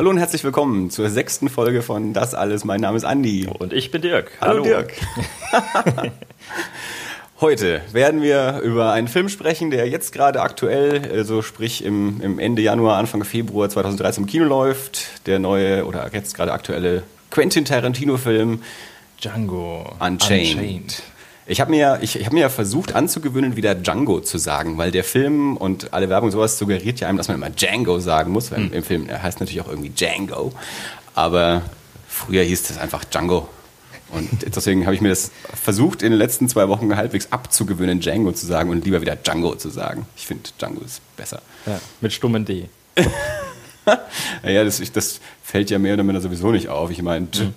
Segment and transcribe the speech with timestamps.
[0.00, 2.64] Hallo und herzlich willkommen zur sechsten Folge von Das Alles.
[2.64, 3.46] Mein Name ist Andi.
[3.46, 4.30] Und ich bin Dirk.
[4.40, 4.64] Hallo, Hallo.
[4.64, 4.94] Dirk.
[7.42, 12.38] Heute werden wir über einen Film sprechen, der jetzt gerade aktuell, also sprich im, im
[12.38, 15.26] Ende Januar, Anfang Februar 2013 im Kino läuft.
[15.26, 18.62] Der neue oder jetzt gerade aktuelle Quentin Tarantino-Film
[19.20, 20.54] Django Unchained.
[20.56, 21.02] Unchained.
[21.50, 24.92] Ich habe mir, ich, ich hab mir ja versucht anzugewöhnen, wieder Django zu sagen, weil
[24.92, 28.52] der Film und alle Werbung sowas suggeriert ja einem, dass man immer Django sagen muss.
[28.52, 28.72] Weil mhm.
[28.72, 30.52] Im Film heißt natürlich auch irgendwie Django.
[31.16, 31.62] Aber
[32.08, 33.48] früher hieß das einfach Django.
[34.10, 38.30] Und deswegen habe ich mir das versucht, in den letzten zwei Wochen halbwegs abzugewöhnen, Django
[38.30, 40.06] zu sagen und lieber wieder Django zu sagen.
[40.16, 41.42] Ich finde, Django ist besser.
[41.66, 42.68] Ja, mit stummen D.
[44.44, 46.92] naja, das, das, fällt ja mehr oder minder sowieso nicht auf.
[46.92, 47.54] Ich meine, mhm.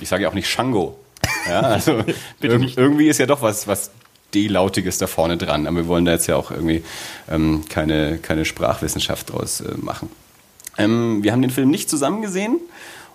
[0.00, 0.98] ich sage ja auch nicht Shango.
[1.48, 2.02] Ja, also
[2.40, 3.90] irg irgendwie ist ja doch was, was
[4.34, 5.66] D-Lautiges da vorne dran.
[5.66, 6.82] Aber wir wollen da jetzt ja auch irgendwie
[7.30, 10.10] ähm, keine, keine Sprachwissenschaft draus äh, machen.
[10.78, 12.58] Ähm, wir haben den Film nicht zusammen gesehen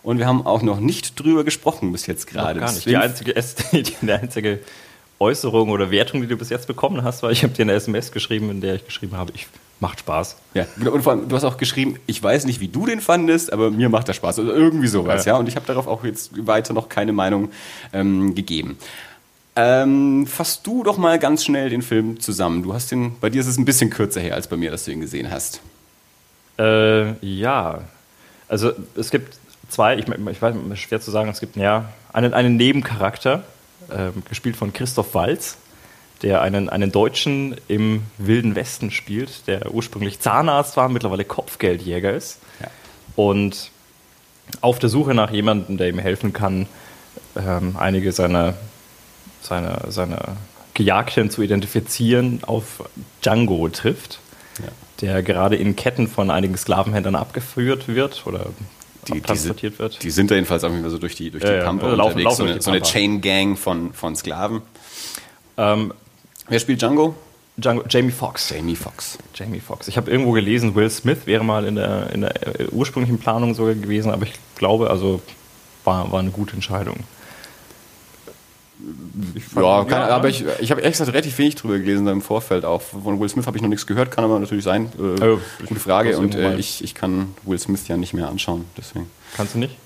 [0.04, 2.60] und wir haben auch noch nicht drüber gesprochen bis jetzt gerade.
[2.60, 2.86] Gar nicht.
[2.86, 3.34] Die einzige,
[4.02, 4.60] die einzige
[5.20, 8.12] Äußerung oder Wertung, die du bis jetzt bekommen hast, weil ich habe dir eine SMS
[8.12, 9.48] geschrieben, in der ich geschrieben habe, ich
[9.82, 10.38] macht Spaß.
[10.54, 13.52] Ja, und vor allem, du hast auch geschrieben, ich weiß nicht, wie du den fandest,
[13.52, 14.40] aber mir macht das Spaß.
[14.40, 15.34] Oder also irgendwie sowas, ja.
[15.34, 15.40] ja?
[15.40, 17.50] Und ich habe darauf auch jetzt weiter noch keine Meinung
[17.92, 18.78] ähm, gegeben.
[19.56, 22.64] Ähm, fass du doch mal ganz schnell den Film zusammen.
[22.64, 24.86] Du hast den, bei dir ist es ein bisschen kürzer her als bei mir, dass
[24.86, 25.62] du ihn gesehen hast.
[26.60, 27.82] Äh, ja.
[28.48, 29.36] Also es gibt
[29.68, 33.44] zwei, ich, ich weiß, schwer zu sagen, es gibt ja einen, einen Nebencharakter,
[33.90, 35.58] äh, gespielt von Christoph Walz
[36.22, 42.40] der einen, einen Deutschen im Wilden Westen spielt, der ursprünglich Zahnarzt war, mittlerweile Kopfgeldjäger ist.
[42.60, 42.68] Ja.
[43.16, 43.72] Und
[44.62, 46.68] auf der Suche nach jemandem, der ihm helfen kann,
[47.36, 48.56] ähm, einige seiner,
[49.42, 50.38] seiner, seiner
[50.74, 52.84] Gejagten zu identifizieren, auf
[53.24, 54.20] Django trifft,
[54.60, 54.72] ja.
[55.02, 58.48] der gerade in Ketten von einigen Sklavenhändlern abgeführt wird oder
[59.08, 60.04] die, transportiert wird.
[60.04, 62.24] Die sind da jedenfalls auch so durch die, durch die ja, Pampa ja, laufen, unterwegs,
[62.24, 64.62] laufen so, eine, so eine Chain Gang von, von Sklaven.
[65.58, 65.94] Ähm,
[66.52, 67.16] Wer spielt Django?
[67.56, 68.50] Django, Jamie Foxx.
[68.50, 69.18] Jamie Foxx.
[69.34, 69.88] Jamie Foxx.
[69.88, 73.54] Ich habe irgendwo gelesen, Will Smith wäre mal in der, in der äh, ursprünglichen Planung
[73.54, 75.22] sogar gewesen, aber ich glaube, also
[75.86, 76.98] war, war eine gute Entscheidung.
[79.56, 82.66] ja, kann, aber ich, ich habe extra relativ wenig drüber gelesen im Vorfeld.
[82.66, 84.92] Auch von Will Smith habe ich noch nichts gehört, kann aber natürlich sein.
[85.00, 86.18] Äh, also, gute Frage.
[86.18, 88.66] Und äh, ich, ich kann Will Smith ja nicht mehr anschauen.
[88.78, 89.10] Deswegen.
[89.38, 89.78] Kannst du nicht?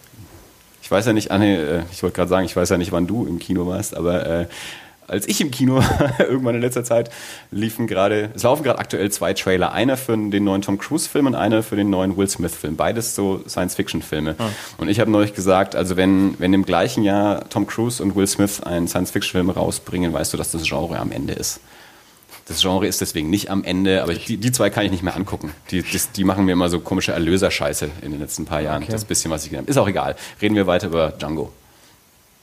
[0.81, 3.05] Ich weiß ja nicht, nee, äh, ich wollte gerade sagen, ich weiß ja nicht, wann
[3.05, 4.47] du im Kino warst, aber äh,
[5.07, 5.83] als ich im Kino
[6.19, 7.09] irgendwann in letzter Zeit
[7.51, 11.27] liefen gerade, es laufen gerade aktuell zwei Trailer, einer für den neuen Tom Cruise Film
[11.27, 14.35] und einer für den neuen Will Smith Film, beides so Science Fiction Filme.
[14.37, 14.49] Ah.
[14.77, 18.27] Und ich habe neulich gesagt, also wenn wenn im gleichen Jahr Tom Cruise und Will
[18.27, 21.59] Smith einen Science Fiction Film rausbringen, weißt du, dass das Genre am Ende ist.
[22.47, 25.15] Das Genre ist deswegen nicht am Ende, aber die, die zwei kann ich nicht mehr
[25.15, 25.51] angucken.
[25.71, 28.83] Die, das, die machen mir immer so komische Erlöserscheiße in den letzten paar Jahren.
[28.83, 28.91] Okay.
[28.91, 29.71] Das bisschen, was ich gelernt habe.
[29.71, 30.15] Ist auch egal.
[30.41, 31.51] Reden wir weiter über Django.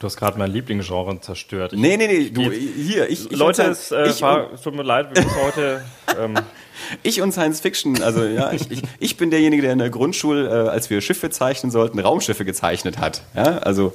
[0.02, 1.74] Du hast gerade mein Lieblingsgenre zerstört.
[1.74, 5.22] Ich, nee, nee, nee, du, hier, ich, ich Leute, es äh, tut mir leid, wir
[5.22, 5.84] müssen heute...
[6.18, 6.34] Ähm,
[7.04, 10.48] ich und Science Fiction, also ja, ich, ich, ich bin derjenige, der in der Grundschule,
[10.48, 13.22] äh, als wir Schiffe zeichnen sollten, Raumschiffe gezeichnet hat.
[13.36, 13.92] Ja, also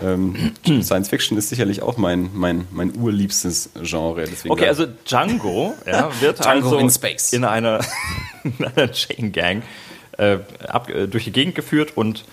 [0.00, 4.26] ähm, Science Fiction ist sicherlich auch mein, mein, mein urliebstes Genre.
[4.30, 7.32] Deswegen okay, also Django ja, wird Django also in, Space.
[7.32, 7.80] in einer,
[8.44, 9.64] in einer Chain Gang
[10.18, 10.38] äh,
[10.68, 12.26] ab, äh, durch die Gegend geführt und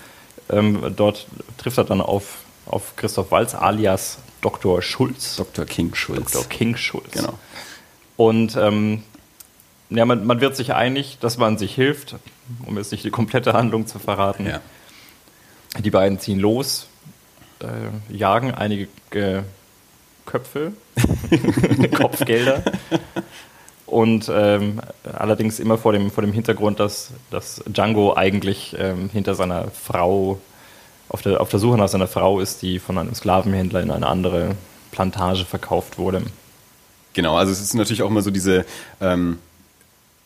[0.51, 1.25] ähm, dort
[1.57, 4.81] trifft er dann auf auf Christoph Walz alias Dr.
[4.81, 5.37] Schulz.
[5.37, 5.65] Dr.
[5.65, 6.31] King Schulz.
[6.31, 6.47] Dr.
[6.47, 7.11] King Schulz.
[7.11, 7.37] Genau.
[8.17, 9.03] Und ähm,
[9.89, 12.15] ja, man, man, wird sich einig, dass man sich hilft,
[12.65, 14.45] um jetzt nicht die komplette Handlung zu verraten.
[14.45, 14.61] Ja.
[15.79, 16.87] Die beiden ziehen los,
[17.59, 19.43] äh, jagen einige äh,
[20.25, 20.73] Köpfe,
[21.95, 22.63] Kopfgelder.
[23.85, 29.35] Und ähm, allerdings immer vor dem, vor dem Hintergrund, dass, dass Django eigentlich ähm, hinter
[29.35, 30.39] seiner Frau
[31.09, 34.07] auf der, auf der Suche nach seiner Frau ist, die von einem Sklavenhändler in eine
[34.07, 34.55] andere
[34.91, 36.21] Plantage verkauft wurde.
[37.13, 38.65] Genau, also es ist natürlich auch immer so diese
[38.99, 39.39] ähm,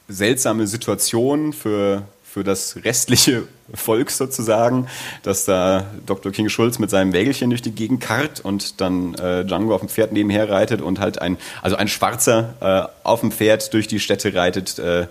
[0.08, 4.88] seltsame Situation für, für das restliche Volk sozusagen,
[5.22, 6.32] dass da Dr.
[6.32, 9.90] King Schulz mit seinem Wägelchen durch die Gegend karrt und dann äh, Django auf dem
[9.90, 14.00] Pferd nebenher reitet und halt ein, also ein Schwarzer äh, auf dem Pferd durch die
[14.00, 14.80] Städte reitet.
[14.80, 15.06] Äh,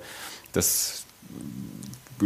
[0.52, 1.04] das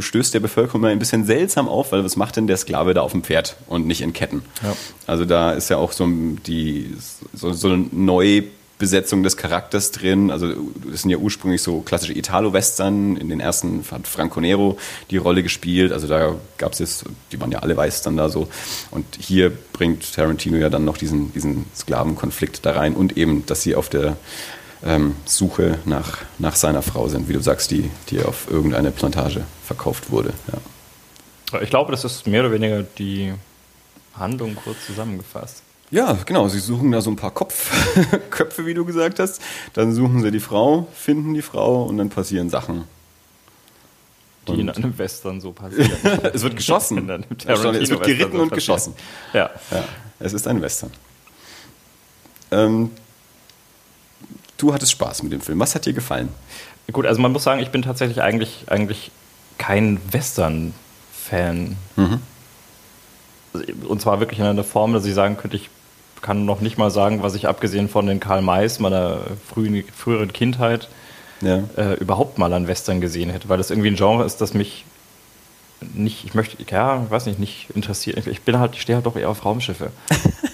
[0.00, 3.02] stößt der Bevölkerung mal ein bisschen seltsam auf, weil was macht denn der Sklave da
[3.02, 4.42] auf dem Pferd und nicht in Ketten?
[4.62, 4.74] Ja.
[5.06, 6.96] Also da ist ja auch so, die,
[7.34, 10.30] so, so eine Neubesetzung des Charakters drin.
[10.30, 10.52] Also
[10.90, 13.16] das sind ja ursprünglich so klassische Italo-Western.
[13.16, 14.78] In den ersten hat Franco Nero
[15.10, 15.92] die Rolle gespielt.
[15.92, 18.48] Also da gab es jetzt, die waren ja alle weiß dann da so.
[18.90, 23.62] Und hier bringt Tarantino ja dann noch diesen, diesen Sklavenkonflikt da rein und eben, dass
[23.62, 24.16] sie auf der
[24.84, 29.44] ähm, Suche nach, nach seiner Frau sind, wie du sagst, die, die auf irgendeine Plantage
[29.64, 30.32] verkauft wurde.
[30.52, 31.60] Ja.
[31.60, 33.32] Ich glaube, das ist mehr oder weniger die
[34.18, 35.62] Handlung kurz zusammengefasst.
[35.90, 36.48] Ja, genau.
[36.48, 37.70] Sie suchen da so ein paar Kopf
[38.30, 39.42] Köpfe, wie du gesagt hast.
[39.74, 42.84] Dann suchen sie die Frau, finden die Frau und dann passieren Sachen.
[44.48, 45.90] Die und in einem Western so passieren.
[46.32, 47.08] es wird geschossen.
[47.46, 48.94] es wird geritten so und geschossen.
[49.34, 49.50] Ja.
[49.70, 49.84] ja.
[50.18, 50.90] Es ist ein Western.
[52.50, 52.90] Ähm,
[54.62, 55.58] du hattest Spaß mit dem Film.
[55.58, 56.28] Was hat dir gefallen?
[56.92, 59.10] Gut, also man muss sagen, ich bin tatsächlich eigentlich, eigentlich
[59.58, 61.76] kein Western-Fan.
[61.96, 62.20] Mhm.
[63.86, 65.68] Und zwar wirklich in einer Form, dass ich sagen könnte, ich
[66.20, 70.32] kann noch nicht mal sagen, was ich abgesehen von den Karl Mays meiner frühen, früheren
[70.32, 70.88] Kindheit
[71.40, 71.64] ja.
[71.76, 74.84] äh, überhaupt mal an Western gesehen hätte, weil das irgendwie ein Genre ist, das mich
[75.94, 78.24] nicht, ich möchte, ja, weiß nicht, nicht interessiert.
[78.26, 79.90] Ich bin halt, ich stehe halt doch eher auf Raumschiffe.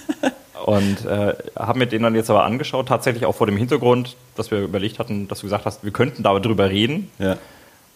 [0.69, 4.51] Und äh, habe mir den dann jetzt aber angeschaut, tatsächlich auch vor dem Hintergrund, dass
[4.51, 7.09] wir überlegt hatten, dass du gesagt hast, wir könnten darüber reden.
[7.17, 7.37] Ja.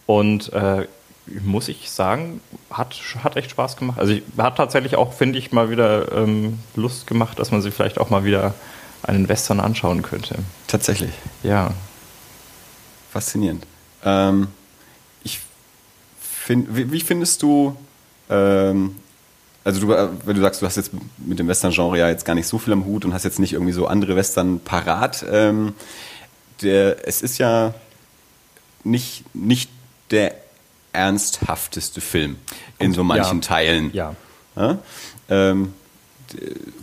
[0.08, 0.88] Und äh,
[1.44, 2.42] muss ich sagen,
[2.72, 4.00] hat, hat echt Spaß gemacht.
[4.00, 7.76] Also ich, hat tatsächlich auch, finde ich, mal wieder ähm, Lust gemacht, dass man sich
[7.76, 8.56] vielleicht auch mal wieder
[9.04, 10.34] einen Western anschauen könnte.
[10.66, 11.12] Tatsächlich.
[11.44, 11.76] Ja.
[13.12, 13.68] Faszinierend.
[14.04, 14.48] Ähm,
[15.24, 15.42] ich
[16.20, 17.78] find, wie, wie, findest du
[18.32, 18.96] ähm,
[19.64, 22.36] also du, äh, wenn du sagst, du hast jetzt mit dem Western-Genre ja jetzt gar
[22.36, 25.74] nicht so viel am Hut und hast jetzt nicht irgendwie so andere Western parat, ähm,
[26.62, 27.74] der, es ist ja
[28.84, 29.70] nicht, nicht
[30.12, 30.36] der
[30.92, 32.36] ernsthafteste Film
[32.78, 33.48] in und, so manchen ja.
[33.48, 33.94] Teilen.
[33.94, 34.16] Ja.
[34.56, 34.78] ja?
[35.30, 35.74] Ähm,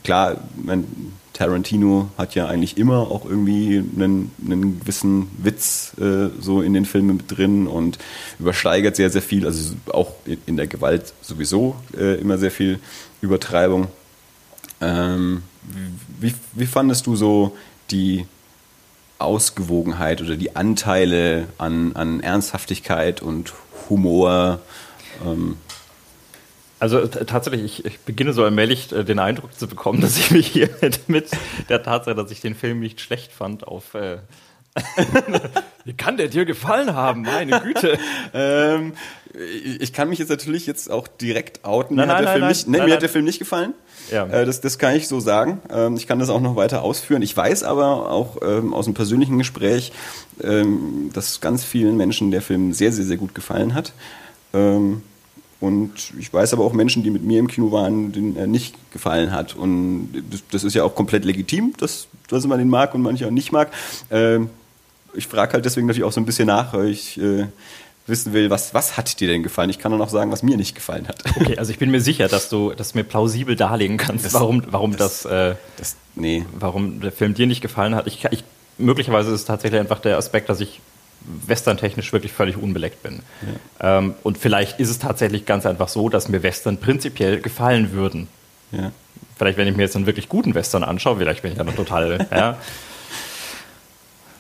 [0.03, 0.87] klar, mein,
[1.41, 6.85] Tarantino hat ja eigentlich immer auch irgendwie einen, einen gewissen Witz äh, so in den
[6.85, 7.97] Filmen mit drin und
[8.39, 9.47] übersteigert sehr, sehr viel.
[9.47, 10.13] Also auch
[10.45, 12.79] in der Gewalt sowieso äh, immer sehr viel
[13.23, 13.89] Übertreibung.
[14.83, 15.43] Ähm,
[16.21, 17.57] wie, wie fandest du so
[17.91, 18.27] die
[19.19, 23.55] Ausgewogenheit oder die Anteile an, an Ernsthaftigkeit und
[23.89, 24.61] Humor?
[25.25, 25.57] Ähm,
[26.81, 30.47] also tatsächlich, ich, ich, beginne so allmählich äh, den Eindruck zu bekommen, dass ich mich
[30.47, 30.71] hier
[31.07, 31.31] mit
[31.69, 34.19] der Tatsache, dass ich den Film nicht schlecht fand, auf äh,
[35.85, 37.23] Wie kann der dir gefallen haben?
[37.23, 37.99] Meine Güte.
[38.35, 38.93] ähm,
[39.79, 41.97] ich kann mich jetzt natürlich jetzt auch direkt outen.
[41.97, 43.75] Nein, mir nein, hat, der, Film nein, nicht, nee, mir hat der Film nicht gefallen.
[44.11, 44.27] Ja.
[44.27, 45.61] Äh, das, das kann ich so sagen.
[45.71, 47.23] Ähm, ich kann das auch noch weiter ausführen.
[47.23, 49.93] Ich weiß aber auch ähm, aus einem persönlichen Gespräch,
[50.43, 53.93] ähm, dass ganz vielen Menschen der Film sehr, sehr, sehr gut gefallen hat.
[54.53, 55.03] Ähm,
[55.61, 58.75] und ich weiß aber auch Menschen, die mit mir im Kino waren, denen er nicht
[58.93, 59.55] gefallen hat.
[59.55, 63.27] Und das, das ist ja auch komplett legitim, dass, dass man den mag und manche
[63.27, 63.71] auch nicht mag.
[64.11, 64.49] Ähm,
[65.13, 67.47] ich frage halt deswegen natürlich auch so ein bisschen nach, weil ich äh,
[68.07, 69.69] wissen will, was, was hat dir denn gefallen?
[69.69, 71.23] Ich kann dann auch sagen, was mir nicht gefallen hat.
[71.37, 74.63] Okay, also ich bin mir sicher, dass du das mir plausibel darlegen kannst, das, warum,
[74.71, 76.47] warum das, das, äh, das, nee.
[76.59, 78.07] warum der Film dir nicht gefallen hat.
[78.07, 78.45] Ich, ich,
[78.79, 80.81] möglicherweise ist es tatsächlich einfach der Aspekt, dass ich
[81.47, 83.21] Western-technisch wirklich völlig unbeleckt bin.
[83.81, 83.99] Ja.
[83.99, 88.29] Ähm, und vielleicht ist es tatsächlich ganz einfach so, dass mir Western prinzipiell gefallen würden.
[88.73, 88.93] Ja.
[89.37, 92.27] Vielleicht, wenn ich mir jetzt einen wirklich guten Western anschaue, vielleicht bin ich dann total.
[92.31, 92.57] ja.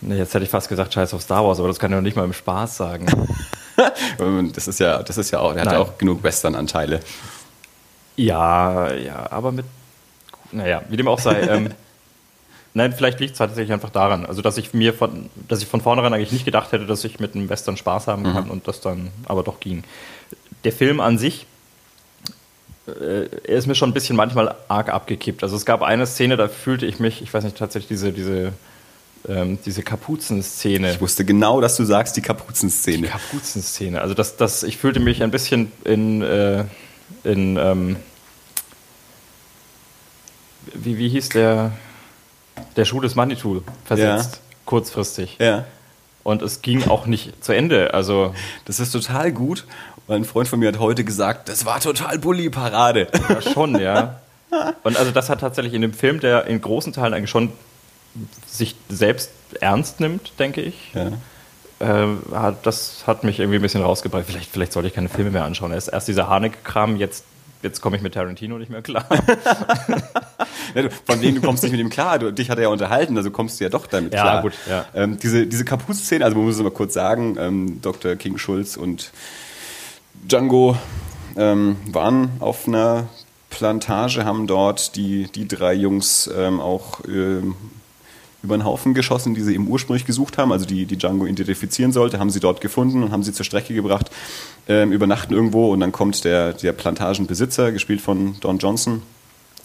[0.00, 2.02] nee, jetzt hätte ich fast gesagt, scheiß auf Star Wars, aber das kann ich noch
[2.02, 3.06] nicht mal im Spaß sagen.
[4.54, 7.00] das ist ja, das ist ja auch, der hat ja auch genug Western-Anteile.
[8.16, 9.64] Ja, ja, aber mit.
[10.52, 11.40] Naja, wie dem auch sei.
[11.42, 11.70] ähm,
[12.72, 14.25] Nein, vielleicht liegt es tatsächlich einfach daran.
[14.25, 17.19] Also, dass ich mir von, dass ich von vornherein eigentlich nicht gedacht hätte, dass ich
[17.19, 18.50] mit einem Western Spaß haben kann mhm.
[18.50, 19.82] und das dann aber doch ging.
[20.62, 21.46] Der Film an sich,
[22.87, 25.42] äh, er ist mir schon ein bisschen manchmal arg abgekippt.
[25.42, 28.52] Also, es gab eine Szene, da fühlte ich mich, ich weiß nicht, tatsächlich diese, diese,
[29.28, 30.92] ähm, diese Kapuzenszene.
[30.92, 32.99] Ich wusste genau, dass du sagst, die Kapuzenszene.
[32.99, 34.00] Die Kapuzenszene.
[34.00, 36.64] Also, das, das, ich fühlte mich ein bisschen in, äh,
[37.25, 37.97] in, ähm,
[40.73, 41.73] wie, wie hieß der?
[42.76, 44.40] Der Schuh des Manitou versetzt, ja.
[44.64, 45.37] kurzfristig.
[45.38, 45.64] Ja.
[46.23, 47.95] Und es ging auch nicht zu Ende.
[47.95, 48.35] Also
[48.66, 49.66] das ist total gut.
[50.09, 53.09] Ein Freund von mir hat heute gesagt, das war total Bully-Parade.
[53.28, 54.21] Ja, schon, ja.
[54.83, 57.52] Und also das hat tatsächlich in dem Film, der in großen Teilen eigentlich schon
[58.47, 59.30] sich selbst
[59.61, 60.92] ernst nimmt, denke ich.
[60.95, 61.12] Ja.
[61.78, 64.25] Äh, das hat mich irgendwie ein bisschen rausgebracht.
[64.26, 65.73] Vielleicht, vielleicht sollte ich keine Filme mehr anschauen.
[65.73, 67.25] Erst, erst dieser Harnik-Kram, jetzt
[67.62, 69.05] jetzt komme ich mit Tarantino nicht mehr klar.
[71.05, 72.19] von denen du kommst nicht mit ihm klar.
[72.19, 74.43] Du, dich hat er ja unterhalten, also kommst du ja doch damit ja, klar.
[74.43, 78.17] Gut, ja, ähm, diese diese Kapuz-Szene, also man muss es mal kurz sagen, ähm, Dr.
[78.17, 79.12] King Schulz und
[80.29, 80.76] Django
[81.37, 83.09] ähm, waren auf einer
[83.50, 87.55] Plantage, haben dort die, die drei Jungs ähm, auch ähm,
[88.42, 91.92] über den Haufen geschossen, die sie eben ursprünglich gesucht haben, also die, die Django identifizieren
[91.92, 94.11] sollte, haben sie dort gefunden und haben sie zur Strecke gebracht,
[94.68, 99.02] ähm, übernachten irgendwo und dann kommt der, der Plantagenbesitzer, gespielt von Don Johnson,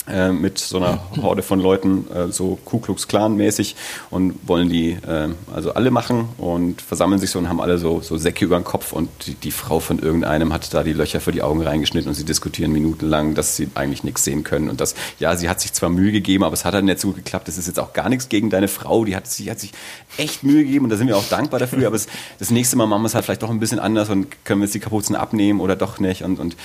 [0.08, 3.76] äh, mit so einer Horde von Leuten, äh, so Ku Klux Klan mäßig
[4.10, 8.00] und wollen die äh, also alle machen und versammeln sich so und haben alle so,
[8.00, 11.20] so Säcke über den Kopf und die, die, Frau von irgendeinem hat da die Löcher
[11.20, 14.80] für die Augen reingeschnitten und sie diskutieren minutenlang, dass sie eigentlich nichts sehen können und
[14.80, 17.48] das, ja, sie hat sich zwar Mühe gegeben, aber es hat dann nicht so geklappt,
[17.48, 19.72] das ist jetzt auch gar nichts gegen deine Frau, die hat, sie hat sich
[20.18, 22.06] echt Mühe gegeben und da sind wir auch dankbar dafür, aber es,
[22.38, 24.66] das nächste Mal machen wir es halt vielleicht doch ein bisschen anders und können wir
[24.66, 26.56] jetzt die Kapuzen abnehmen oder doch nicht und, und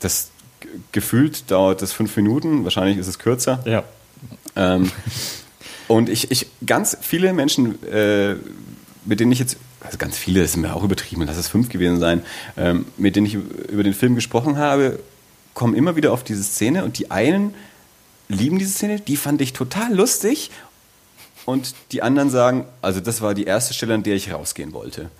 [0.00, 0.30] das,
[0.92, 3.62] gefühlt dauert das fünf Minuten, wahrscheinlich ist es kürzer.
[3.64, 3.84] Ja.
[4.56, 4.90] Ähm,
[5.88, 8.36] und ich, ich, ganz viele Menschen, äh,
[9.04, 11.68] mit denen ich jetzt, also ganz viele, das ist mir auch übertrieben, lass es fünf
[11.68, 12.22] gewesen sein,
[12.56, 14.98] ähm, mit denen ich über den Film gesprochen habe,
[15.54, 17.54] kommen immer wieder auf diese Szene und die einen
[18.28, 20.50] lieben diese Szene, die fand ich total lustig
[21.44, 25.10] und die anderen sagen, also das war die erste Stelle, an der ich rausgehen wollte.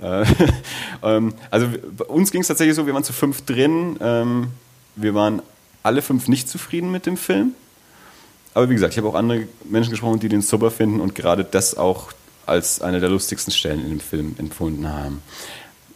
[0.00, 0.24] Äh,
[1.02, 4.48] ähm, also bei uns ging es tatsächlich so, wir waren zu fünf drin, ähm,
[4.96, 5.42] wir waren
[5.82, 7.54] alle fünf nicht zufrieden mit dem Film.
[8.54, 11.44] Aber wie gesagt, ich habe auch andere Menschen gesprochen, die den super finden und gerade
[11.44, 12.12] das auch
[12.44, 15.22] als eine der lustigsten Stellen in dem Film empfunden haben.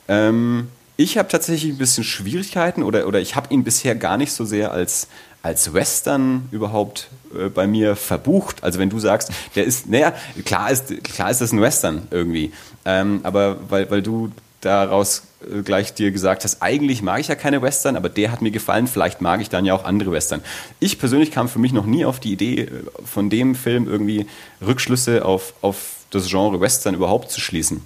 [0.08, 4.32] Ähm, ich habe tatsächlich ein bisschen Schwierigkeiten oder, oder ich habe ihn bisher gar nicht
[4.32, 5.08] so sehr als,
[5.42, 8.64] als Western überhaupt äh, bei mir verbucht.
[8.64, 10.14] Also wenn du sagst, der ist, naja,
[10.46, 12.52] klar ist, klar ist das ein Western irgendwie.
[12.86, 14.30] Ähm, aber weil, weil du
[14.66, 18.42] daraus äh, gleich dir gesagt hast, eigentlich mag ich ja keine Western, aber der hat
[18.42, 20.42] mir gefallen, vielleicht mag ich dann ja auch andere Western.
[20.80, 22.70] Ich persönlich kam für mich noch nie auf die Idee, äh,
[23.04, 24.26] von dem Film irgendwie
[24.64, 25.76] Rückschlüsse auf, auf
[26.10, 27.82] das Genre Western überhaupt zu schließen.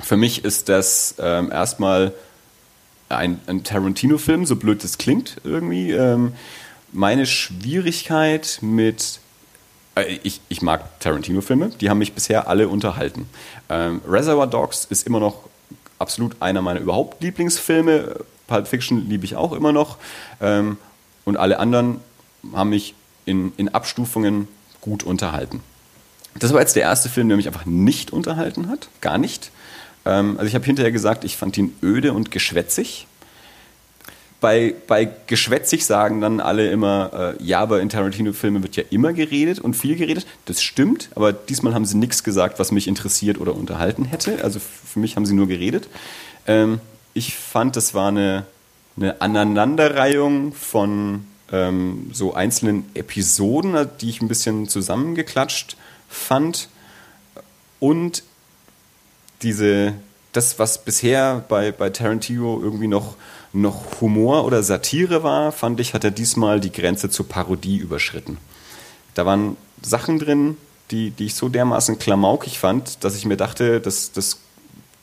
[0.00, 2.12] Für mich ist das ähm, erstmal
[3.08, 5.92] ein, ein Tarantino-Film, so blöd das klingt irgendwie.
[5.92, 6.34] Ähm,
[6.92, 9.20] meine Schwierigkeit mit
[9.98, 13.28] äh, ich, ich, mag Tarantino-Filme, die haben mich bisher alle unterhalten.
[13.68, 15.47] Ähm, Reservoir Dogs ist immer noch
[15.98, 18.16] absolut einer meiner überhaupt Lieblingsfilme.
[18.46, 19.98] Pulp Fiction liebe ich auch immer noch.
[20.40, 20.78] Ähm,
[21.24, 22.00] und alle anderen
[22.54, 22.94] haben mich
[23.26, 24.48] in, in Abstufungen
[24.80, 25.60] gut unterhalten.
[26.38, 28.88] Das war jetzt der erste Film, der mich einfach nicht unterhalten hat.
[29.00, 29.50] Gar nicht.
[30.06, 33.07] Ähm, also ich habe hinterher gesagt, ich fand ihn öde und geschwätzig
[34.40, 39.12] bei, bei geschwätzig sagen dann alle immer, äh, ja, aber in Tarantino-Filmen wird ja immer
[39.12, 40.26] geredet und viel geredet.
[40.44, 44.44] Das stimmt, aber diesmal haben sie nichts gesagt, was mich interessiert oder unterhalten hätte.
[44.44, 45.88] Also für mich haben sie nur geredet.
[46.46, 46.80] Ähm,
[47.14, 48.46] ich fand, das war eine,
[48.96, 55.76] eine Aneinanderreihung von ähm, so einzelnen Episoden, die ich ein bisschen zusammengeklatscht
[56.08, 56.68] fand.
[57.80, 58.22] Und
[59.42, 59.94] diese,
[60.32, 63.16] das, was bisher bei, bei Tarantino irgendwie noch
[63.52, 68.38] noch Humor oder Satire war, fand ich, hat er diesmal die Grenze zur Parodie überschritten.
[69.14, 70.56] Da waren Sachen drin,
[70.90, 74.40] die, die ich so dermaßen klamaukig fand, dass ich mir dachte, dass das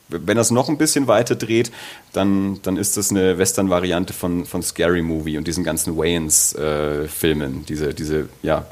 [0.08, 1.72] wenn er es noch ein bisschen weiter dreht,
[2.12, 7.64] dann, dann ist das eine Western-Variante von, von Scary Movie und diesen ganzen Wayans-Filmen, äh,
[7.66, 8.66] diese, diese ja,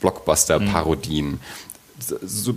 [0.00, 1.30] Blockbuster-Parodien.
[1.30, 1.40] Mhm.
[2.20, 2.54] So,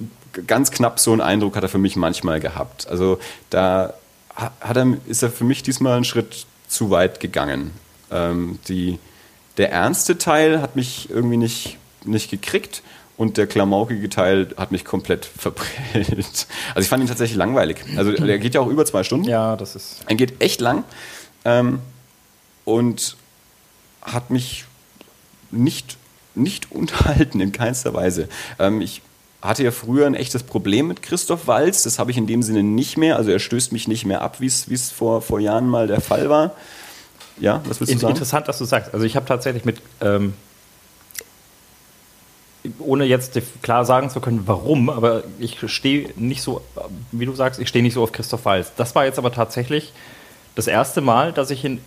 [0.47, 2.87] ganz knapp so einen Eindruck hat er für mich manchmal gehabt.
[2.87, 3.19] Also
[3.49, 3.93] da
[4.35, 7.71] hat er, ist er für mich diesmal einen Schritt zu weit gegangen.
[8.11, 8.99] Ähm, die,
[9.57, 12.81] der ernste Teil hat mich irgendwie nicht, nicht gekriegt
[13.17, 16.47] und der klamaukige Teil hat mich komplett verprellt.
[16.69, 17.77] Also ich fand ihn tatsächlich langweilig.
[17.97, 19.27] Also der geht ja auch über zwei Stunden.
[19.27, 19.99] Ja, das ist.
[20.07, 20.83] Er geht echt lang
[21.45, 21.79] ähm,
[22.65, 23.17] und
[24.01, 24.65] hat mich
[25.51, 25.97] nicht,
[26.33, 28.29] nicht unterhalten in keinster Weise.
[28.57, 29.01] Ähm, ich
[29.41, 31.83] hatte ja früher ein echtes Problem mit Christoph Walz.
[31.83, 33.15] Das habe ich in dem Sinne nicht mehr.
[33.15, 36.29] Also er stößt mich nicht mehr ab, wie es vor, vor Jahren mal der Fall
[36.29, 36.51] war.
[37.39, 38.13] Ja, was willst du sagen?
[38.13, 38.93] Interessant, dass du sagst.
[38.93, 40.35] Also ich habe tatsächlich mit, ähm,
[42.77, 46.61] ohne jetzt klar sagen zu können, warum, aber ich stehe nicht so,
[47.11, 48.73] wie du sagst, ich stehe nicht so auf Christoph Walz.
[48.77, 49.91] Das war jetzt aber tatsächlich
[50.53, 51.79] das erste Mal, dass ich in,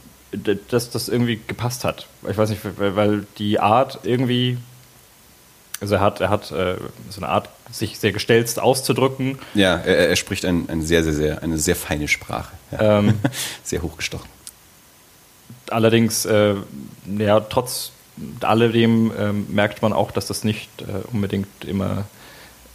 [0.69, 2.09] dass das irgendwie gepasst hat.
[2.29, 4.59] Ich weiß nicht, weil die Art irgendwie
[5.85, 6.77] also er hat, er hat äh,
[7.11, 9.39] so eine Art, sich sehr gestelzt auszudrücken.
[9.55, 12.53] Ja, er, er spricht ein, ein sehr, sehr, sehr, eine sehr feine Sprache.
[12.71, 12.99] Ja.
[12.99, 13.19] Ähm,
[13.63, 14.29] sehr hochgestochen.
[15.71, 16.55] Allerdings, äh,
[17.19, 17.93] ja, trotz
[18.41, 22.05] alledem äh, merkt man auch, dass das nicht äh, unbedingt immer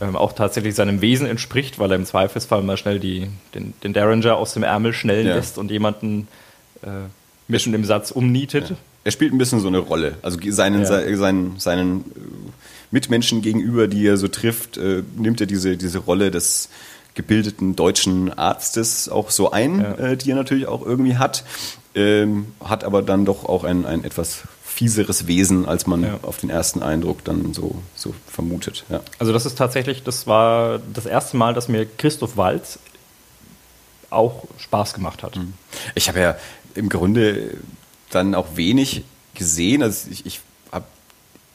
[0.01, 3.94] ähm, auch tatsächlich seinem Wesen entspricht, weil er im Zweifelsfall mal schnell die, den, den
[3.94, 5.36] Derringer aus dem Ärmel schnellen ja.
[5.36, 6.28] lässt und jemanden
[6.84, 7.08] äh,
[7.48, 8.70] mischen im Satz umnietet.
[8.72, 8.75] Ja.
[9.06, 10.16] Er spielt ein bisschen so eine Rolle.
[10.22, 11.16] Also seinen, ja.
[11.16, 12.04] seinen, seinen
[12.91, 16.69] Mitmenschen gegenüber, die er so trifft, äh, nimmt er diese, diese Rolle des
[17.15, 19.93] gebildeten deutschen Arztes auch so ein, ja.
[19.96, 21.43] äh, die er natürlich auch irgendwie hat,
[21.96, 26.19] ähm, hat aber dann doch auch ein, ein etwas fieseres Wesen, als man ja.
[26.22, 28.86] auf den ersten Eindruck dann so, so vermutet.
[28.89, 29.01] Ja.
[29.17, 32.79] Also das ist tatsächlich, das war das erste Mal, dass mir Christoph Walz
[34.10, 35.36] auch Spaß gemacht hat.
[35.36, 35.53] Mhm.
[35.96, 36.38] Ich habe ja
[36.75, 37.58] im Grunde
[38.10, 39.03] dann auch wenig
[39.34, 39.84] gesehen.
[39.84, 40.39] Also ich, ich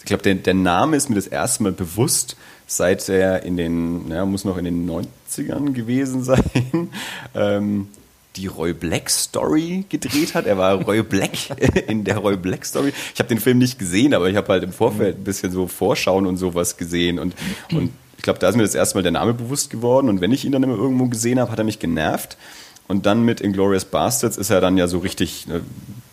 [0.05, 4.11] ich glaube, der, der Name ist mir das erste Mal bewusst, seit er in den,
[4.11, 6.91] ja, muss noch in den 90ern gewesen sein,
[7.35, 7.89] ähm,
[8.37, 10.45] die Roy Black Story gedreht hat.
[10.45, 11.31] Er war Roy Black
[11.89, 12.93] in der Roy Black Story.
[13.15, 15.69] Ich habe den Film nicht gesehen, aber ich habe halt im Vorfeld ein bisschen so
[15.69, 17.35] Vorschauen und sowas gesehen und,
[17.73, 20.33] und ich glaube, da ist mir das erste Mal der Name bewusst geworden und wenn
[20.33, 22.37] ich ihn dann immer irgendwo gesehen habe, hat er mich genervt.
[22.87, 25.61] Und dann mit Inglorious Bastards ist er dann ja so richtig äh,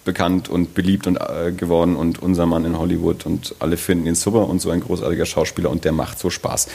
[0.05, 4.15] bekannt und beliebt und äh, geworden und unser Mann in Hollywood und alle finden ihn
[4.15, 6.67] super und so ein großartiger Schauspieler und der macht so Spaß.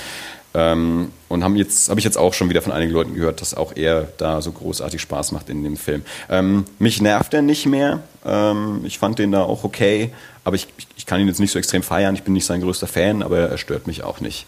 [0.54, 3.54] Ähm, und haben jetzt habe ich jetzt auch schon wieder von einigen Leuten gehört, dass
[3.54, 6.02] auch er da so großartig Spaß macht in dem Film.
[6.30, 8.02] Ähm, mich nervt er nicht mehr.
[8.24, 10.12] Ähm, ich fand den da auch okay,
[10.44, 12.14] aber ich, ich kann ihn jetzt nicht so extrem feiern.
[12.14, 14.46] Ich bin nicht sein größter Fan, aber er stört mich auch nicht.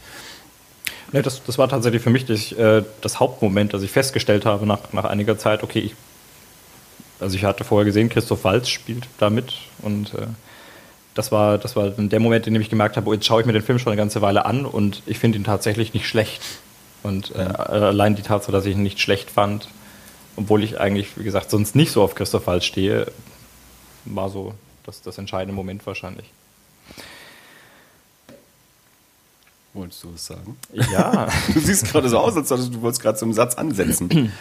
[1.12, 4.66] Nee, das, das war tatsächlich für mich das, äh, das Hauptmoment, dass ich festgestellt habe
[4.66, 5.94] nach, nach einiger Zeit, okay, ich,
[7.18, 10.26] also ich hatte vorher gesehen, Christoph Walz spielt da mit und äh,
[11.14, 13.46] das war, das war der Moment, in dem ich gemerkt habe, oh, jetzt schaue ich
[13.46, 16.42] mir den Film schon eine ganze Weile an und ich finde ihn tatsächlich nicht schlecht.
[17.02, 19.68] Und äh, allein die Tatsache, dass ich ihn nicht schlecht fand,
[20.36, 23.10] obwohl ich eigentlich, wie gesagt, sonst nicht so auf Christoph Waltz stehe,
[24.04, 26.26] war so das, das entscheidende Moment wahrscheinlich.
[29.74, 30.56] Wolltest du was sagen?
[30.72, 31.28] Ja.
[31.52, 34.32] du siehst gerade so aus, als würdest du wolltest gerade so einen Satz ansetzen.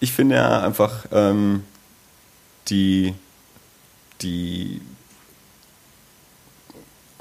[0.00, 1.64] Ich finde ja einfach ähm,
[2.68, 3.14] die,
[4.20, 4.80] die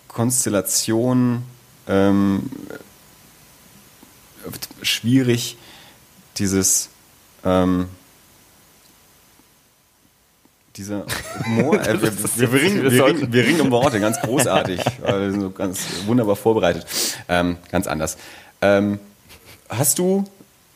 [0.07, 1.43] Konstellation
[1.87, 2.49] ähm,
[4.81, 5.57] schwierig,
[6.37, 6.89] dieses
[7.43, 7.87] ähm,
[10.75, 11.05] dieser
[11.45, 15.31] Humor, äh, wir, wir, wir, ringen, wir, ringen, wir ringen um Worte, ganz großartig, wir
[15.31, 16.85] sind so ganz wunderbar vorbereitet,
[17.27, 18.17] ähm, ganz anders.
[18.61, 18.99] Ähm,
[19.69, 20.25] hast du,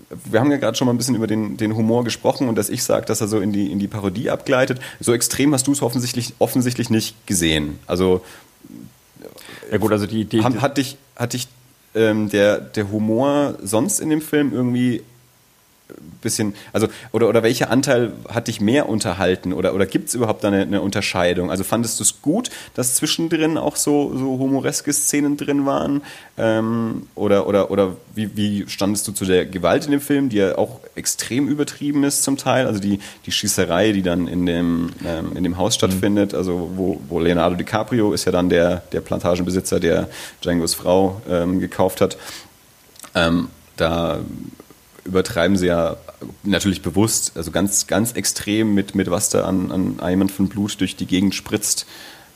[0.09, 2.69] wir haben ja gerade schon mal ein bisschen über den, den Humor gesprochen und dass
[2.69, 4.79] ich sage, dass er so in die, in die Parodie abgleitet.
[4.99, 7.79] So extrem hast du es offensichtlich, offensichtlich nicht gesehen.
[7.87, 8.21] Also,
[9.71, 11.47] ja gut, also die, die, hat, hat dich, hat dich
[11.95, 15.01] ähm, der, der Humor sonst in dem Film irgendwie
[16.21, 20.43] bisschen, also, oder, oder welcher Anteil hat dich mehr unterhalten oder, oder gibt es überhaupt
[20.43, 21.51] da eine, eine, Unterscheidung?
[21.51, 26.01] Also fandest du es gut, dass zwischendrin auch so, so humoreske Szenen drin waren?
[26.37, 30.37] Ähm, oder oder, oder wie, wie standest du zu der Gewalt in dem Film, die
[30.37, 32.65] ja auch extrem übertrieben ist zum Teil?
[32.65, 36.37] Also die, die Schießerei, die dann in dem, ähm, in dem Haus stattfindet, mhm.
[36.37, 40.09] also wo, wo Leonardo DiCaprio ist ja dann der, der Plantagenbesitzer, der
[40.43, 42.17] Django's Frau ähm, gekauft hat.
[43.13, 44.19] Ähm, da
[45.05, 45.97] übertreiben sie ja
[46.43, 50.79] natürlich bewusst, also ganz, ganz extrem mit, mit was da an, an Eimern von Blut
[50.81, 51.85] durch die Gegend spritzt.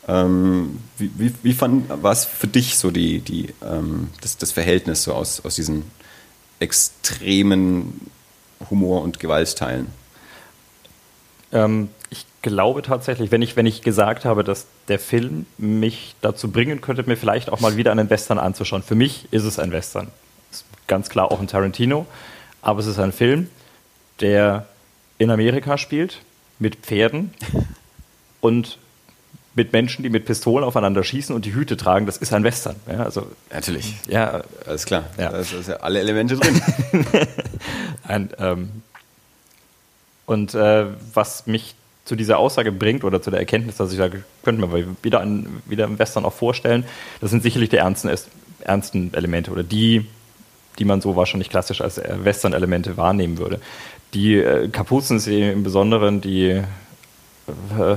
[0.07, 4.51] Ähm, wie, wie, wie fand, war es für dich so die, die, ähm, das, das
[4.51, 5.83] Verhältnis so aus, aus diesen
[6.59, 8.09] extremen
[8.69, 9.87] Humor- und Gewaltteilen?
[11.51, 16.49] Ähm, ich glaube tatsächlich, wenn ich, wenn ich gesagt habe, dass der Film mich dazu
[16.49, 18.83] bringen könnte, mir vielleicht auch mal wieder einen Western anzuschauen.
[18.83, 20.07] Für mich ist es ein Western.
[20.51, 22.05] Ist ganz klar auch ein Tarantino.
[22.61, 23.49] Aber es ist ein Film,
[24.19, 24.67] der
[25.17, 26.21] in Amerika spielt,
[26.59, 27.33] mit Pferden
[28.41, 28.77] und
[29.55, 32.05] mit Menschen, die mit Pistolen aufeinander schießen und die Hüte tragen.
[32.05, 32.75] Das ist ein Western.
[32.87, 33.93] Ja, also, Natürlich.
[34.07, 35.05] Ja, alles klar.
[35.17, 35.31] Ja.
[35.31, 36.61] Da sind ja alle Elemente drin.
[38.03, 38.69] ein, ähm,
[40.25, 44.23] und äh, was mich zu dieser Aussage bringt oder zu der Erkenntnis, dass ich sage,
[44.43, 46.85] könnte mir wieder, ein, wieder im Western auch vorstellen,
[47.19, 48.09] das sind sicherlich die ernsten,
[48.61, 50.07] ernsten Elemente oder die
[50.79, 53.59] die man so wahrscheinlich klassisch als äh, Western-Elemente wahrnehmen würde.
[54.13, 57.95] Die äh, Kapuzen im Besonderen, die äh,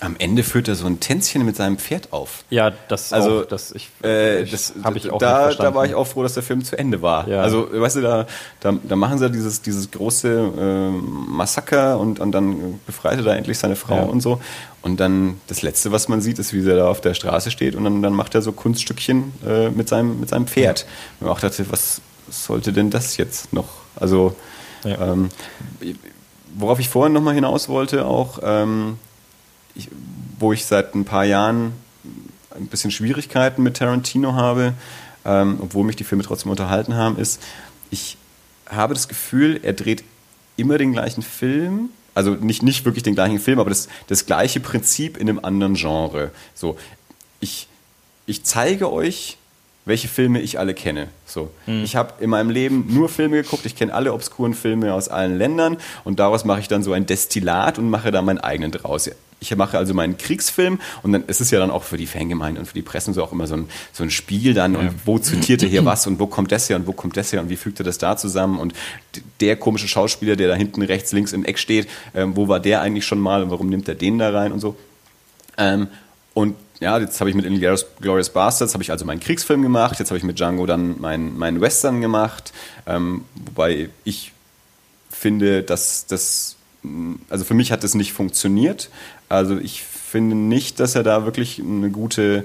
[0.00, 2.44] am Ende führt er so ein Tänzchen mit seinem Pferd auf.
[2.50, 5.72] Ja, das also auch, das ich, äh, das habe ich auch da, verstanden.
[5.72, 7.26] Da war ich auch froh, dass der Film zu Ende war.
[7.28, 7.42] Ja.
[7.42, 8.26] Also weißt du, da,
[8.60, 13.34] da, da machen sie dieses dieses große äh, Massaker und, und dann befreit er da
[13.34, 14.02] endlich seine Frau ja.
[14.02, 14.40] und so.
[14.82, 17.74] Und dann das letzte, was man sieht, ist, wie er da auf der Straße steht
[17.74, 20.86] und dann, dann macht er so Kunststückchen äh, mit seinem mit seinem Pferd.
[21.18, 22.00] Und man auch dachte, was
[22.30, 23.68] sollte denn das jetzt noch?
[23.96, 24.34] Also
[24.84, 25.12] ja.
[25.12, 25.28] ähm,
[26.54, 28.98] worauf ich vorhin nochmal hinaus wollte, auch ähm,
[29.74, 29.88] ich,
[30.38, 31.72] wo ich seit ein paar Jahren
[32.54, 34.74] ein bisschen Schwierigkeiten mit Tarantino habe,
[35.24, 37.40] ähm, obwohl mich die Filme trotzdem unterhalten haben, ist,
[37.90, 38.16] ich
[38.68, 40.04] habe das Gefühl, er dreht
[40.56, 44.60] immer den gleichen Film, also nicht, nicht wirklich den gleichen Film, aber das, das gleiche
[44.60, 46.32] Prinzip in einem anderen Genre.
[46.54, 46.76] So,
[47.40, 47.68] ich,
[48.26, 49.38] ich zeige euch
[49.88, 51.08] welche Filme ich alle kenne.
[51.26, 51.50] So.
[51.66, 51.82] Mhm.
[51.82, 55.36] Ich habe in meinem Leben nur Filme geguckt, ich kenne alle obskuren Filme aus allen
[55.36, 59.10] Ländern und daraus mache ich dann so ein Destillat und mache da meinen eigenen draus.
[59.40, 62.60] Ich mache also meinen Kriegsfilm und dann ist es ja dann auch für die Fangemeinde
[62.60, 65.18] und für die Presse so auch immer so ein, so ein Spiel dann und wo
[65.18, 67.48] zitiert er hier was und wo kommt das her und wo kommt das her und
[67.48, 68.74] wie fügt er das da zusammen und
[69.40, 72.82] der komische Schauspieler, der da hinten rechts, links im Eck steht, ähm, wo war der
[72.82, 74.76] eigentlich schon mal und warum nimmt er den da rein und so.
[75.56, 75.86] Ähm,
[76.34, 79.98] und ja, jetzt habe ich mit Inglourious Glorious Bastards habe ich also meinen Kriegsfilm gemacht,
[79.98, 82.52] jetzt habe ich mit Django dann meinen mein Western gemacht,
[82.86, 84.32] ähm, wobei ich
[85.10, 86.56] finde, dass das,
[87.28, 88.90] also für mich hat das nicht funktioniert.
[89.28, 92.44] Also ich finde nicht, dass er da wirklich eine gute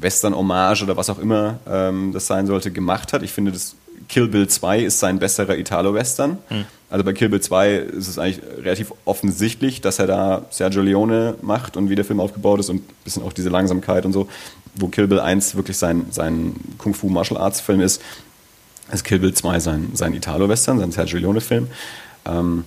[0.00, 3.22] Western-Hommage oder was auch immer ähm, das sein sollte, gemacht hat.
[3.22, 3.76] Ich finde, das
[4.08, 6.38] Kill Bill 2 ist sein besserer Italo-Western.
[6.50, 6.64] Mhm.
[6.94, 11.34] Also bei Kill Bill 2 ist es eigentlich relativ offensichtlich, dass er da Sergio Leone
[11.42, 14.28] macht und wie der Film aufgebaut ist und ein bisschen auch diese Langsamkeit und so.
[14.76, 18.00] Wo Kill Bill 1 wirklich sein, sein Kung-Fu-Martial-Arts-Film ist,
[18.92, 21.66] ist Kill Bill 2 sein, sein Italo-Western, sein Sergio Leone-Film.
[22.26, 22.64] Ähm,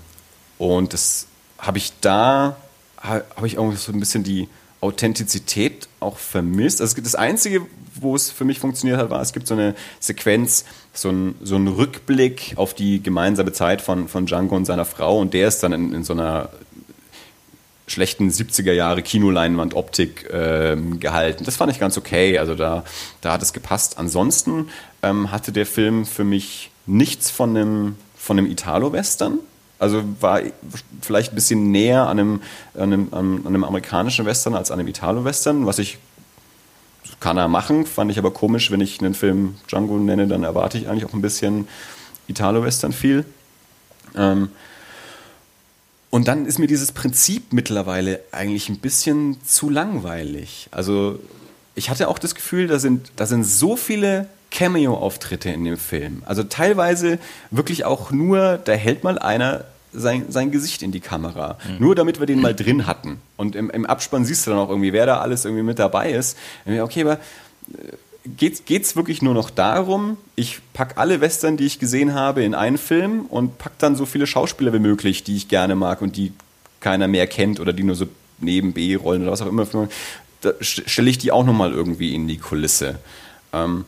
[0.58, 2.58] und das habe ich da,
[2.98, 4.50] habe ich irgendwie so ein bisschen die
[4.82, 6.82] Authentizität auch vermisst.
[6.82, 10.66] Also das Einzige, wo es für mich funktioniert hat, war, es gibt so eine Sequenz,
[10.94, 15.20] so ein, so ein Rückblick auf die gemeinsame Zeit von, von Django und seiner Frau
[15.20, 16.50] und der ist dann in, in so einer
[17.88, 21.46] schlechten 70er Jahre Kinoleinwand-Optik ähm, gehalten.
[21.46, 22.84] Das fand ich ganz okay, also da,
[23.22, 23.98] da hat es gepasst.
[23.98, 24.70] Ansonsten
[25.02, 29.40] ähm, hatte der Film für mich nichts von einem, von Italo-Western.
[29.80, 30.42] Also war
[31.02, 32.42] vielleicht ein bisschen näher an einem,
[32.74, 36.00] an einem, an einem amerikanischen Western als an einem Italo-Western, was ich
[37.20, 40.78] kann er machen, fand ich aber komisch, wenn ich einen Film Django nenne, dann erwarte
[40.78, 41.68] ich eigentlich auch ein bisschen
[42.28, 43.26] Italo-Western viel.
[44.16, 44.50] Ähm,
[46.10, 50.68] und dann ist mir dieses Prinzip mittlerweile eigentlich ein bisschen zu langweilig.
[50.72, 51.20] Also
[51.76, 56.24] ich hatte auch das Gefühl, da sind, da sind so viele Cameo-Auftritte in dem Film.
[56.26, 57.20] Also teilweise
[57.52, 61.58] wirklich auch nur, da hält mal einer sein, sein Gesicht in die Kamera.
[61.68, 61.76] Mhm.
[61.80, 63.22] Nur damit wir den mal drin hatten.
[63.36, 66.12] Und im, im Abspann siehst du dann auch irgendwie, wer da alles irgendwie mit dabei
[66.12, 66.38] ist.
[66.66, 67.20] Okay, aber
[68.36, 72.54] geht es wirklich nur noch darum, ich packe alle Western, die ich gesehen habe, in
[72.54, 76.18] einen Film und packe dann so viele Schauspieler wie möglich, die ich gerne mag und
[76.18, 76.34] die
[76.80, 78.08] keiner mehr kennt oder die nur so
[78.40, 79.66] neben B-Rollen oder was auch immer.
[80.42, 83.00] Da stelle ich die auch nochmal irgendwie in die Kulisse.
[83.54, 83.86] Ähm,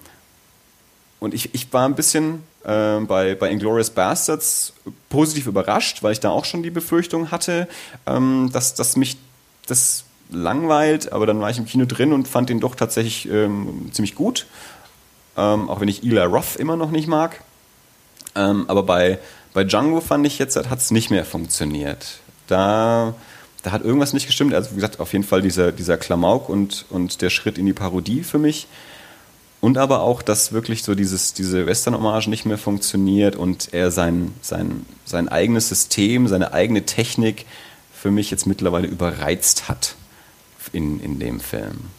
[1.20, 4.74] und ich, ich war ein bisschen äh, bei, bei Inglourious Bastards
[5.10, 7.68] positiv überrascht, weil ich da auch schon die Befürchtung hatte,
[8.06, 9.18] ähm, dass, dass mich
[9.68, 13.90] das langweilt, aber dann war ich im Kino drin und fand den doch tatsächlich ähm,
[13.92, 14.46] ziemlich gut.
[15.38, 17.42] Ähm, auch wenn ich Eli Roth immer noch nicht mag.
[18.36, 19.20] Ähm, aber bei,
[19.54, 22.20] bei Django fand ich jetzt, hat es nicht mehr funktioniert.
[22.48, 23.14] Da,
[23.64, 24.54] da hat irgendwas nicht gestimmt.
[24.54, 27.74] Also wie gesagt, auf jeden Fall dieser, dieser Klamauk und, und der Schritt in die
[27.74, 28.68] Parodie für mich.
[29.62, 34.34] Und aber auch, dass wirklich so dieses, diese Western-Hommage nicht mehr funktioniert und er sein,
[34.42, 37.46] sein, sein eigenes System, seine eigene Technik
[37.94, 39.96] für mich jetzt mittlerweile überreizt hat
[40.72, 41.90] in, in dem Film.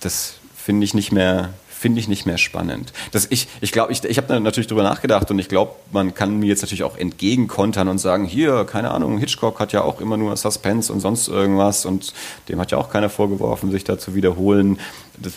[0.00, 2.92] Das finde ich nicht mehr finde ich nicht mehr spannend.
[3.12, 6.40] Das, ich ich glaube, ich, ich habe natürlich darüber nachgedacht und ich glaube, man kann
[6.40, 10.16] mir jetzt natürlich auch entgegenkontern und sagen, hier, keine Ahnung, Hitchcock hat ja auch immer
[10.16, 12.12] nur Suspense und sonst irgendwas und
[12.48, 14.80] dem hat ja auch keiner vorgeworfen, sich da zu wiederholen.
[15.18, 15.34] Das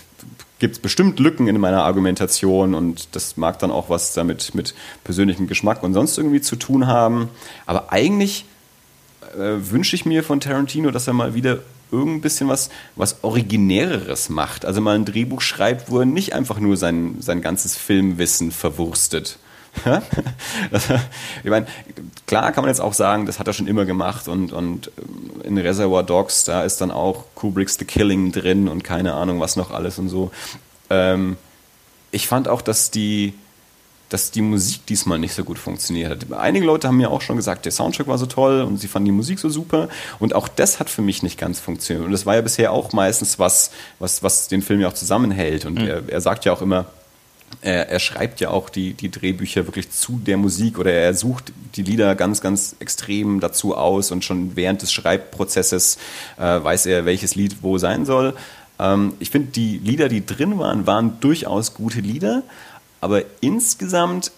[0.62, 4.76] gibt es bestimmt Lücken in meiner Argumentation und das mag dann auch was damit mit
[5.04, 7.30] persönlichem Geschmack und sonst irgendwie zu tun haben.
[7.66, 8.46] Aber eigentlich
[9.34, 14.30] äh, wünsche ich mir von Tarantino, dass er mal wieder irgendein bisschen was, was Originäreres
[14.30, 14.64] macht.
[14.64, 19.40] Also mal ein Drehbuch schreibt, wo er nicht einfach nur sein, sein ganzes Filmwissen verwurstet.
[21.44, 21.66] Ich meine,
[22.28, 25.42] klar kann man jetzt auch sagen, das hat er schon immer gemacht und, und ähm,
[25.44, 29.56] in Reservoir Dogs, da ist dann auch Kubricks The Killing drin und keine Ahnung was
[29.56, 30.32] noch alles und so.
[30.90, 31.38] Ähm,
[32.12, 33.34] ich fand auch, dass die,
[34.10, 36.34] dass die Musik diesmal nicht so gut funktioniert hat.
[36.38, 39.06] Einige Leute haben mir auch schon gesagt, der Soundtrack war so toll und sie fanden
[39.06, 39.88] die Musik so super
[40.20, 42.06] und auch das hat für mich nicht ganz funktioniert.
[42.06, 45.66] Und das war ja bisher auch meistens was, was, was den Film ja auch zusammenhält.
[45.66, 45.88] Und mhm.
[45.88, 46.88] er, er sagt ja auch immer,
[47.62, 51.52] er, er, schreibt ja auch die, die Drehbücher wirklich zu der Musik oder er sucht
[51.76, 55.98] die Lieder ganz, ganz extrem dazu aus und schon während des Schreibprozesses
[56.38, 58.36] äh, weiß er, welches Lied wo sein soll.
[58.80, 62.44] Ähm, ich finde, die Lieder, die drin waren, waren durchaus gute Lieder,
[63.00, 64.32] aber insgesamt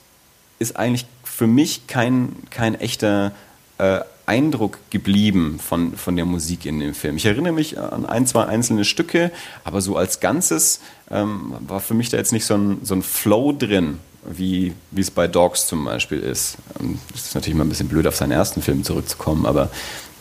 [0.60, 3.32] ist eigentlich für mich kein, kein echter
[3.78, 7.18] äh, Eindruck geblieben von, von der Musik in dem Film.
[7.18, 9.32] Ich erinnere mich an ein, zwei einzelne Stücke,
[9.64, 10.80] aber so als Ganzes
[11.12, 15.02] ähm, war für mich da jetzt nicht so ein, so ein Flow drin, wie, wie
[15.02, 16.58] es bei Dogs zum Beispiel ist.
[16.80, 19.70] Ähm, das ist natürlich mal ein bisschen blöd, auf seinen ersten Film zurückzukommen, aber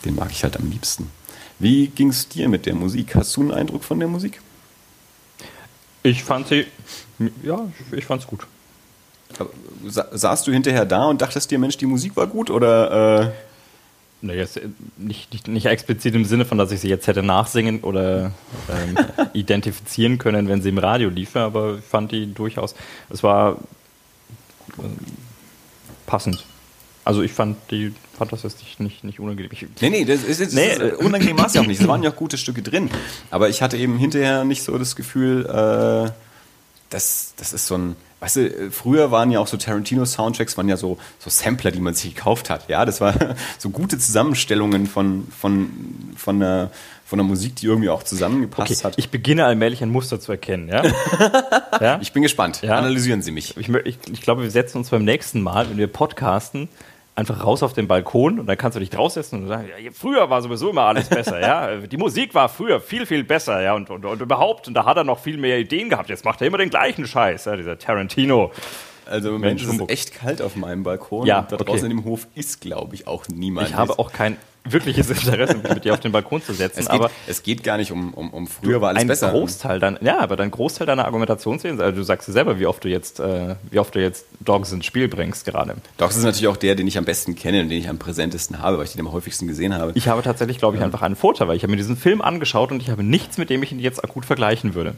[0.04, 1.08] den mag ich halt am liebsten.
[1.60, 3.14] Wie ging es dir mit der Musik?
[3.14, 4.40] Hast du einen Eindruck von der Musik?
[6.02, 6.66] Ich fand sie,
[7.44, 8.48] ja, ich fand es gut.
[9.86, 13.28] Sa saßt du hinterher da und dachtest dir, Mensch, die Musik war gut oder?
[13.28, 13.51] Äh
[14.22, 14.46] naja,
[14.96, 18.32] nicht, nicht, nicht explizit im Sinne von, dass ich sie jetzt hätte nachsingen oder
[18.70, 18.96] ähm,
[19.32, 22.74] identifizieren können, wenn sie im Radio liefe, aber ich fand die durchaus,
[23.10, 23.58] es war
[24.78, 24.82] äh,
[26.06, 26.44] passend.
[27.04, 29.50] Also ich fand die fand das jetzt nicht, nicht, nicht unangenehm.
[29.52, 31.80] Ich, Nee, nee, das ist, das Nee, ist, äh, unangenehm war es ja auch nicht.
[31.80, 32.90] Es waren ja auch gute Stücke drin.
[33.30, 36.12] Aber ich hatte eben hinterher nicht so das Gefühl, äh,
[36.90, 37.96] das, das ist so ein.
[38.22, 41.80] Weißt du, äh, früher waren ja auch so Tarantino-Soundtracks, waren ja so, so Sampler, die
[41.80, 42.68] man sich gekauft hat.
[42.68, 43.14] Ja, das war
[43.58, 45.68] so gute Zusammenstellungen von, von,
[46.16, 46.70] von, einer,
[47.04, 48.94] von einer Musik, die irgendwie auch zusammengepasst okay, hat.
[48.96, 50.68] ich beginne allmählich ein Muster zu erkennen.
[50.68, 50.84] Ja?
[51.80, 51.98] ja?
[52.00, 52.62] Ich bin gespannt.
[52.62, 52.76] Ja.
[52.76, 53.56] Analysieren Sie mich.
[53.56, 56.68] Ich, ich, ich glaube, wir setzen uns beim nächsten Mal, wenn wir podcasten,
[57.14, 60.30] einfach raus auf den Balkon und dann kannst du dich draufsetzen und sagen, ja, früher
[60.30, 61.76] war sowieso immer alles besser, ja.
[61.86, 64.96] Die Musik war früher viel, viel besser, ja, und, und, und überhaupt, und da hat
[64.96, 66.08] er noch viel mehr Ideen gehabt.
[66.08, 68.50] Jetzt macht er immer den gleichen Scheiß, ja, dieser Tarantino.
[69.04, 71.26] Also im Moment ist es echt kalt auf meinem Balkon.
[71.26, 71.64] Ja, da okay.
[71.64, 73.68] draußen in dem Hof ist, glaube ich, auch niemand.
[73.68, 76.86] Ich habe auch kein wirkliches Interesse, mich mit dir auf den Balkon zu setzen, es
[76.86, 79.30] geht, aber es geht gar nicht um, um, um früher war alles ein besser.
[79.30, 82.84] Großteil deiner, ja, aber dein Großteil deiner Argumentationsweise, also du sagst ja selber, wie oft
[82.84, 85.74] du jetzt, äh, wie oft du jetzt Dogs ins Spiel bringst gerade.
[85.96, 87.98] Doch, es ist natürlich auch der, den ich am besten kenne und den ich am
[87.98, 89.92] präsentesten habe, weil ich den am häufigsten gesehen habe.
[89.94, 92.70] Ich habe tatsächlich, glaube ich, einfach einen Vorteil, weil ich habe mir diesen Film angeschaut
[92.70, 94.94] und ich habe nichts, mit dem ich ihn jetzt akut vergleichen würde.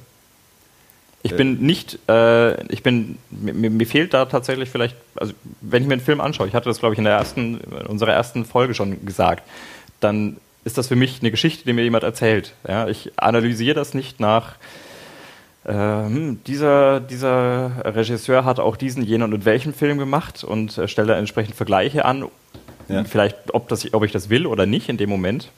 [1.24, 1.37] Ich Äh.
[1.37, 5.32] bin nicht, äh, ich bin, mir, mir fehlt da tatsächlich vielleicht, also
[5.62, 7.87] wenn ich mir einen Film anschaue, ich hatte das, glaube ich, in der ersten, in
[7.87, 9.42] unserer ersten Folge schon gesagt,
[10.00, 12.52] dann ist das für mich eine Geschichte, die mir jemand erzählt.
[12.68, 14.56] Ja, ich analysiere das nicht nach,
[15.64, 20.76] äh, hm, dieser, dieser Regisseur hat auch diesen, jenen und in welchem Film gemacht und
[20.76, 22.26] äh, stelle da entsprechend Vergleiche an.
[22.88, 23.02] Ja.
[23.04, 25.50] Vielleicht, ob, das, ob ich das will oder nicht in dem Moment.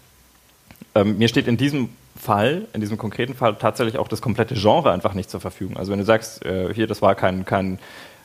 [0.97, 4.91] Ähm, mir steht in diesem Fall, in diesem konkreten Fall tatsächlich auch das komplette Genre
[4.91, 5.77] einfach nicht zur Verfügung.
[5.77, 7.79] Also wenn du sagst, äh, hier, das war kein, kein,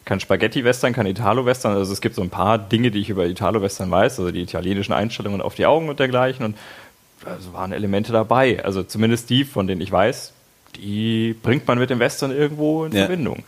[0.06, 3.92] kein Spaghetti-Western, kein Italo-Western, also es gibt so ein paar Dinge, die ich über Italo-Western
[3.92, 6.58] weiß, also die italienischen Einstellungen auf die Augen und dergleichen und
[7.26, 8.64] also waren Elemente dabei.
[8.64, 10.32] Also zumindest die, von denen ich weiß,
[10.78, 13.06] die bringt man mit dem Western irgendwo in Ja.
[13.06, 13.44] Verbindung.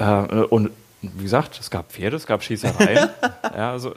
[0.00, 0.24] Ja.
[0.24, 0.70] Äh, und
[1.16, 3.08] wie gesagt, es gab Pferde, es gab Schießereien.
[3.42, 3.94] ja, also,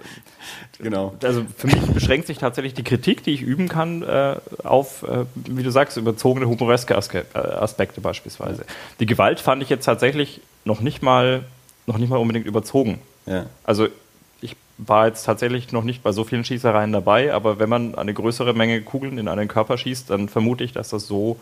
[0.79, 1.13] Genau.
[1.23, 5.25] also für mich beschränkt sich tatsächlich die Kritik, die ich üben kann, äh, auf, äh,
[5.35, 8.65] wie du sagst, überzogene humoreske Aske äh, Aspekte beispielsweise.
[8.99, 11.43] Die Gewalt fand ich jetzt tatsächlich noch nicht mal,
[11.85, 12.99] noch nicht mal unbedingt überzogen.
[13.25, 13.45] Ja.
[13.63, 13.87] Also
[14.41, 18.13] ich war jetzt tatsächlich noch nicht bei so vielen Schießereien dabei, aber wenn man eine
[18.13, 21.37] größere Menge Kugeln in einen Körper schießt, dann vermute ich, dass das so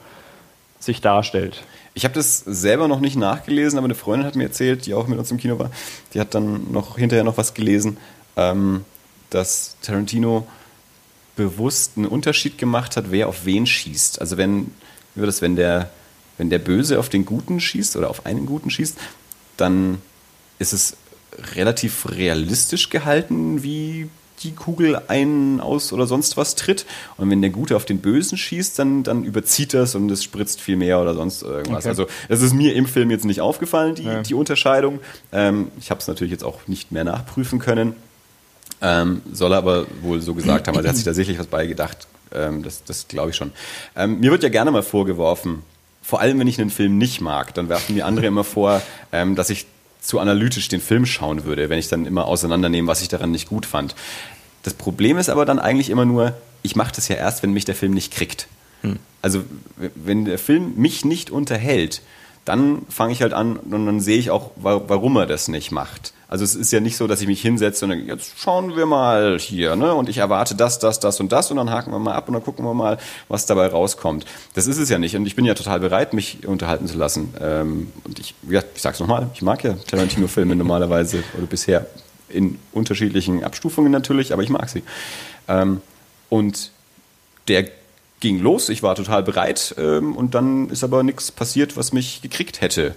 [0.80, 1.64] sich darstellt.
[1.94, 5.08] Ich habe das selber noch nicht nachgelesen, aber eine Freundin hat mir erzählt, die auch
[5.08, 5.72] mit uns im Kino war,
[6.14, 7.98] die hat dann noch hinterher noch was gelesen,
[8.38, 8.86] ähm,
[9.30, 10.48] dass Tarantino
[11.36, 14.22] bewusst einen Unterschied gemacht hat, wer auf wen schießt.
[14.22, 14.72] Also wenn,
[15.16, 15.90] wie das, wenn der,
[16.38, 18.98] wenn der Böse auf den Guten schießt oder auf einen Guten schießt,
[19.58, 20.02] dann
[20.58, 20.98] ist es
[21.56, 24.10] relativ realistisch gehalten, wie
[24.44, 26.86] die Kugel einen aus oder sonst was tritt.
[27.18, 30.62] Und wenn der Gute auf den Bösen schießt, dann, dann überzieht das und es spritzt
[30.62, 31.86] viel mehr oder sonst irgendwas.
[31.86, 31.90] Okay.
[31.90, 34.22] Also das ist mir im Film jetzt nicht aufgefallen, die, Ja.
[34.22, 35.00] die Unterscheidung.
[35.32, 37.94] Ähm, ich habe es natürlich jetzt auch nicht mehr nachprüfen können.
[38.82, 40.76] Ähm, soll er aber wohl so gesagt haben.
[40.78, 42.08] Also er hat sich da sicherlich was beigedacht.
[42.34, 43.52] Ähm, das das glaube ich schon.
[43.96, 45.64] Ähm, mir wird ja gerne mal vorgeworfen,
[46.02, 49.36] vor allem wenn ich einen Film nicht mag, dann werfen mir andere immer vor, ähm,
[49.36, 49.66] dass ich
[50.02, 53.50] zu analytisch den Film schauen würde, wenn ich dann immer auseinandernehme, was ich daran nicht
[53.50, 53.96] gut fand.
[54.64, 56.34] Das Problem ist aber dann eigentlich immer nur,
[56.64, 58.48] ich mache das ja erst, wenn mich der Film nicht kriegt.
[59.22, 59.40] Also
[59.78, 62.02] w- wenn der Film mich nicht unterhält,
[62.46, 65.72] dann fange ich halt an und dann sehe ich auch, wa- warum er das nicht
[65.72, 66.14] macht.
[66.30, 68.86] Also es ist ja nicht so, dass ich mich hinsetze und dann, jetzt schauen wir
[68.86, 69.96] mal hier, ne?
[69.96, 72.36] Und ich erwarte das, das, das und das und dann haken wir mal ab und
[72.36, 74.26] dann gucken wir mal, was dabei rauskommt.
[74.54, 77.34] Das ist es ja nicht und ich bin ja total bereit, mich unterhalten zu lassen.
[77.42, 81.88] Ähm, und ich, ja, ich sag's nochmal, ich mag ja Tarantino-Filme normalerweise oder bisher
[82.30, 84.84] in unterschiedlichen Abstufungen natürlich, aber ich mag sie.
[85.48, 85.82] Ähm,
[86.30, 86.70] und
[87.48, 87.66] der
[88.20, 92.22] ging los, ich war total bereit ähm, und dann ist aber nichts passiert, was mich
[92.22, 92.94] gekriegt hätte.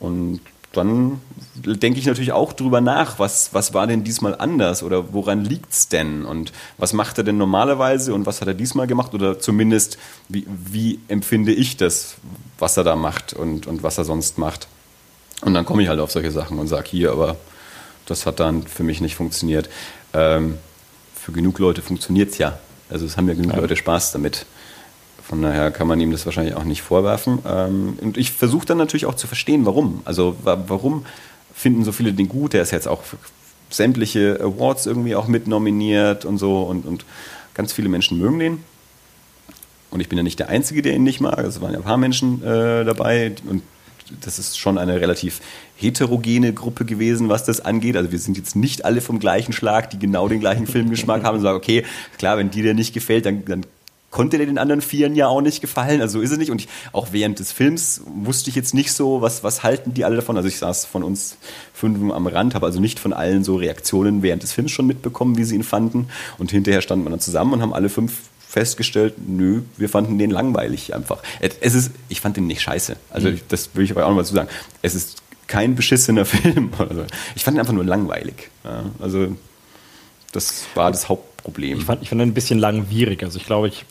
[0.00, 0.40] Und
[0.72, 1.20] dann
[1.54, 5.88] denke ich natürlich auch drüber nach, was, was war denn diesmal anders oder woran liegt's
[5.88, 9.98] denn und was macht er denn normalerweise und was hat er diesmal gemacht oder zumindest
[10.28, 12.16] wie, wie empfinde ich das,
[12.58, 14.66] was er da macht und, und was er sonst macht.
[15.42, 17.36] Und dann komme ich halt auf solche Sachen und sage hier, aber
[18.06, 19.68] das hat dann für mich nicht funktioniert.
[20.14, 20.58] Ähm,
[21.14, 22.58] für genug Leute funktioniert's ja.
[22.90, 23.60] Also es haben ja genug Ja.
[23.60, 24.46] Leute Spaß damit.
[25.32, 27.38] Von daher kann man ihm das wahrscheinlich auch nicht vorwerfen.
[27.48, 30.02] Ähm, und ich versuche dann natürlich auch zu verstehen, warum.
[30.04, 31.06] Also wa warum
[31.54, 32.52] finden so viele den gut?
[32.52, 33.00] Der ist jetzt auch
[33.70, 37.06] sämtliche Awards irgendwie auch mit nominiert und so und, und
[37.54, 38.64] ganz viele Menschen mögen den.
[39.90, 41.38] Und ich bin ja nicht der Einzige, der ihn nicht mag.
[41.38, 43.62] Es waren ja ein paar Menschen äh, dabei und
[44.20, 45.40] das ist schon eine relativ
[45.76, 47.96] heterogene Gruppe gewesen, was das angeht.
[47.96, 51.36] Also wir sind jetzt nicht alle vom gleichen Schlag, die genau den gleichen Filmgeschmack haben
[51.38, 51.86] und sagen, okay,
[52.18, 53.64] klar, wenn dir der nicht gefällt, dann, dann
[54.12, 56.52] konnte der den anderen Vieren ja auch nicht gefallen, also so ist es nicht.
[56.52, 60.04] Und ich, auch während des Films wusste ich jetzt nicht so, was, was halten die
[60.04, 60.36] alle davon.
[60.36, 61.38] Also ich saß von uns
[61.72, 65.38] fünf am Rand, habe also nicht von allen so Reaktionen während des Films schon mitbekommen,
[65.38, 66.08] wie sie ihn fanden.
[66.38, 68.12] Und hinterher standen wir dann zusammen und haben alle fünf
[68.46, 71.22] festgestellt, nö, wir fanden den langweilig einfach.
[71.40, 72.96] Es ist, ich fand den nicht scheiße.
[73.08, 73.40] Also mhm.
[73.48, 74.50] das will ich aber auch nochmal zu sagen.
[74.82, 76.70] Es ist kein beschissener Film.
[77.34, 78.50] Ich fand ihn einfach nur langweilig.
[78.62, 79.34] Ja, also
[80.32, 81.78] das war das Hauptproblem.
[81.78, 83.22] Ich fand, ich fand ihn ein bisschen langwierig.
[83.22, 83.86] Also ich glaube, ich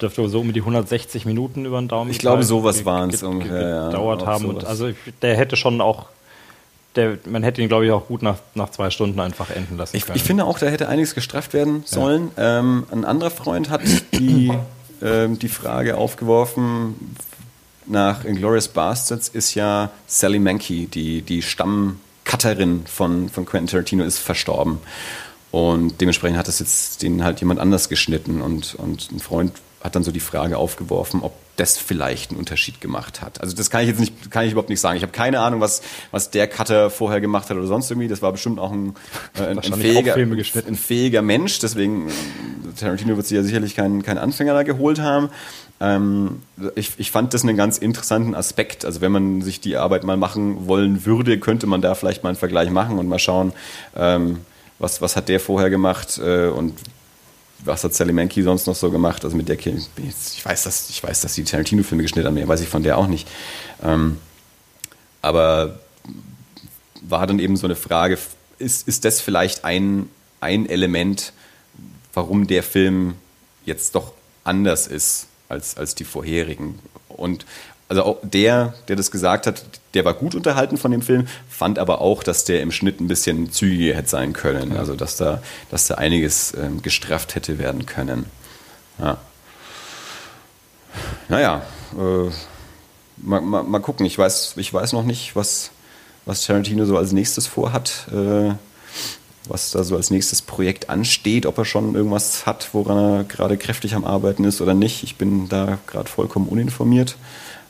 [0.00, 2.10] dürfte so um die 160 Minuten über den Daumen.
[2.10, 3.86] Ich glaube, sowas waren es ungefähr.
[3.86, 4.46] Gedauert ja, haben.
[4.46, 4.90] Und also
[5.22, 6.06] der hätte schon auch
[6.96, 10.00] der, man hätte ihn, glaube ich, auch gut nach, nach zwei Stunden einfach enden lassen
[10.00, 10.16] können.
[10.16, 12.30] Ich, ich finde auch, da hätte einiges gestrafft werden sollen.
[12.36, 12.60] Ja.
[12.60, 13.82] Ähm, ein anderer Freund hat
[14.14, 14.50] die,
[15.02, 17.16] ähm, die Frage aufgeworfen,
[17.86, 24.18] nach Inglourious Bastards ist ja Sally Mankey, die, die Stammcutterin von, von Quentin Tarantino, ist
[24.18, 24.78] verstorben.
[25.56, 28.42] Und dementsprechend hat das jetzt den halt jemand anders geschnitten.
[28.42, 32.82] Und, und ein Freund hat dann so die Frage aufgeworfen, ob das vielleicht einen Unterschied
[32.82, 33.40] gemacht hat.
[33.40, 34.98] Also das kann ich jetzt nicht, kann ich überhaupt nicht sagen.
[34.98, 38.06] Ich habe keine Ahnung, was, was der Cutter vorher gemacht hat oder sonst irgendwie.
[38.06, 38.96] Das war bestimmt auch ein,
[39.38, 41.58] äh, ein, fähiger, ein fähiger Mensch.
[41.60, 42.10] Deswegen,
[42.78, 45.30] Tarantino wird sich ja sicherlich keinen, keinen Anfänger da geholt haben.
[45.80, 46.42] Ähm,
[46.74, 48.84] ich, ich fand das einen ganz interessanten Aspekt.
[48.84, 52.28] Also wenn man sich die Arbeit mal machen wollen würde, könnte man da vielleicht mal
[52.28, 53.54] einen Vergleich machen und mal schauen,
[53.96, 54.40] ähm,
[54.78, 56.74] was, was hat der vorher gemacht äh, und
[57.64, 59.24] was hat Sally Mankey sonst noch so gemacht?
[59.24, 62.60] Also mit der ich weiß, dass ich weiß, dass die Tarantino-Filme geschnitten haben, mehr weiß
[62.60, 63.26] ich von der auch nicht.
[63.82, 64.18] Ähm,
[65.22, 65.80] aber
[67.02, 68.18] war dann eben so eine Frage:
[68.58, 70.08] Ist, ist das vielleicht ein,
[70.40, 71.32] ein Element,
[72.12, 73.14] warum der Film
[73.64, 74.12] jetzt doch
[74.44, 76.78] anders ist als, als die vorherigen?
[77.08, 77.46] Und
[77.88, 79.62] also auch der, der das gesagt hat,
[79.94, 83.08] der war gut unterhalten von dem Film, fand aber auch, dass der im Schnitt ein
[83.08, 84.76] bisschen zügiger hätte sein können.
[84.76, 88.26] Also dass da, dass da einiges ähm, gestrafft hätte werden können.
[88.98, 89.18] Ja.
[91.28, 91.62] Naja,
[91.96, 92.30] äh,
[93.18, 94.06] mal, mal, mal, gucken.
[94.06, 95.70] Ich weiß, ich weiß noch nicht, was,
[96.24, 98.06] was Tarantino so als nächstes vorhat.
[98.12, 98.54] Äh,
[99.48, 103.56] was da so als nächstes Projekt ansteht, ob er schon irgendwas hat, woran er gerade
[103.56, 105.04] kräftig am Arbeiten ist oder nicht.
[105.04, 107.16] Ich bin da gerade vollkommen uninformiert.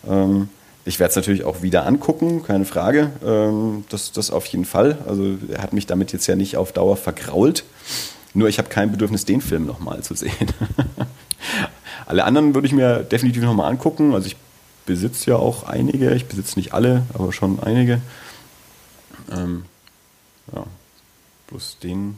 [0.08, 0.48] Ähm,
[0.84, 3.10] ich werde es natürlich auch wieder angucken, keine Frage.
[3.24, 4.98] Ähm, das, das auf jeden Fall.
[5.06, 7.64] Also er hat mich damit jetzt ja nicht auf Dauer vergrault.
[8.34, 10.32] Nur ich habe kein Bedürfnis, den Film nochmal zu sehen.
[12.06, 14.14] alle anderen würde ich mir definitiv nochmal angucken.
[14.14, 14.36] Also ich
[14.84, 16.14] besitze ja auch einige.
[16.14, 18.00] Ich besitze nicht alle, aber schon einige.
[19.32, 19.64] Ähm,
[20.54, 20.64] ja,
[21.48, 22.16] bloß den,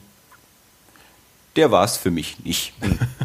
[1.59, 2.73] der war es für mich nicht.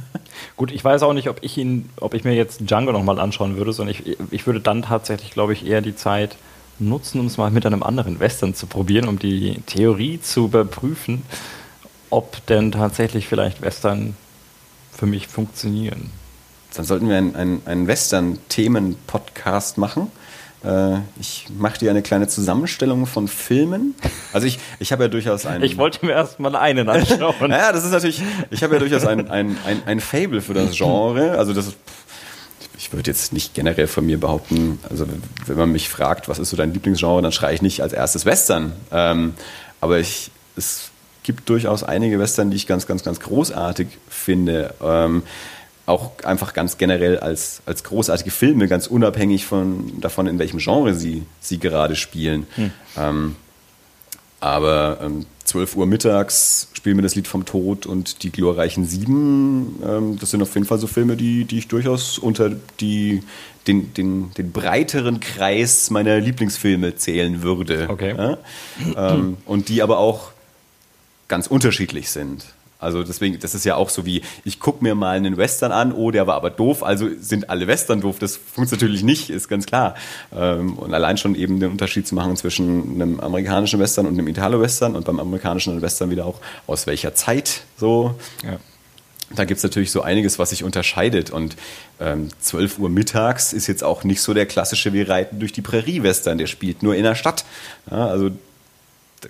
[0.57, 3.55] Gut, ich weiß auch nicht, ob ich ihn, ob ich mir jetzt Django nochmal anschauen
[3.57, 6.35] würde, sondern ich, ich würde dann tatsächlich, glaube ich, eher die Zeit
[6.79, 11.21] nutzen, um es mal mit einem anderen Western zu probieren, um die Theorie zu überprüfen,
[12.09, 14.17] ob denn tatsächlich vielleicht Western
[14.91, 16.09] für mich funktionieren.
[16.73, 20.11] Dann sollten wir einen, einen Western-Themen-Podcast machen
[21.19, 23.95] ich mache dir eine kleine Zusammenstellung von Filmen.
[24.31, 25.63] Also ich, ich habe ja durchaus einen.
[25.63, 27.35] Ich wollte mir erstmal einen anschauen.
[27.49, 30.71] naja, das ist natürlich, ich habe ja durchaus ein, ein, ein, ein Fable für das
[30.75, 31.37] Genre.
[31.37, 31.73] Also das
[32.83, 35.05] ich würde jetzt nicht generell von mir behaupten, also
[35.45, 38.25] wenn man mich fragt, was ist so dein Lieblingsgenre, dann schreie ich nicht als erstes
[38.25, 38.73] Western.
[38.91, 39.35] Ähm,
[39.79, 40.91] aber ich, es
[41.23, 44.73] gibt durchaus einige Western, die ich ganz, ganz, ganz großartig finde.
[44.83, 45.23] Ähm,
[45.85, 50.93] auch einfach ganz generell als, als großartige Filme, ganz unabhängig von, davon, in welchem Genre
[50.93, 52.47] sie, sie gerade spielen.
[52.55, 52.71] Hm.
[52.97, 53.35] Ähm,
[54.39, 59.81] aber ähm, 12 Uhr mittags spielen wir das Lied vom Tod und die glorreichen Sieben.
[59.85, 63.23] Ähm, das sind auf jeden Fall so Filme, die, die ich durchaus unter die,
[63.67, 67.87] den, den, den breiteren Kreis meiner Lieblingsfilme zählen würde.
[67.89, 68.15] Okay.
[68.17, 68.37] Ja?
[68.95, 70.31] Ähm, und die aber auch
[71.27, 72.45] ganz unterschiedlich sind.
[72.83, 75.93] Also deswegen, das ist ja auch so wie, ich gucke mir mal einen Western an,
[75.93, 78.19] oh, der war aber doof, also sind alle Western doof.
[78.19, 79.95] Das funktioniert natürlich nicht, ist ganz klar.
[80.35, 84.27] Ähm, und allein schon eben den Unterschied zu machen zwischen einem amerikanischen Western und einem
[84.27, 88.15] Italo-Western und beim amerikanischen Western wieder auch aus welcher Zeit so.
[88.43, 88.59] Ja.
[89.35, 91.31] Da gibt es natürlich so einiges, was sich unterscheidet.
[91.31, 91.55] Und
[91.99, 95.61] ähm, 12 Uhr mittags ist jetzt auch nicht so der klassische Wir reiten durch die
[95.61, 97.45] Prärie-Western, der spielt nur in der Stadt.
[97.89, 98.29] Ja, also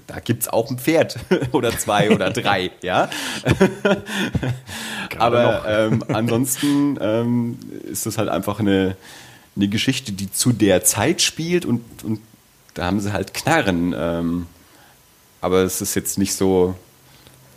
[0.08, 1.18] da gibt es auch ein Pferd
[1.52, 3.10] oder zwei oder drei, ja.
[5.18, 8.96] Aber ähm, ansonsten ähm, ist das halt einfach eine,
[9.56, 12.20] eine Geschichte, die zu der Zeit spielt und, und
[12.74, 13.94] da haben sie halt Knarren.
[13.98, 14.48] Ähm,
[15.42, 16.76] aber es ist jetzt nicht so,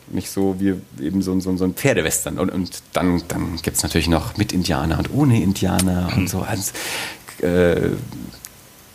[0.09, 2.39] nicht so wie eben so, so, so ein Pferdewestern.
[2.39, 6.41] Und, und dann, dann gibt es natürlich noch mit Indianer und ohne Indianer und so.
[6.41, 6.73] Also,
[7.43, 7.91] äh,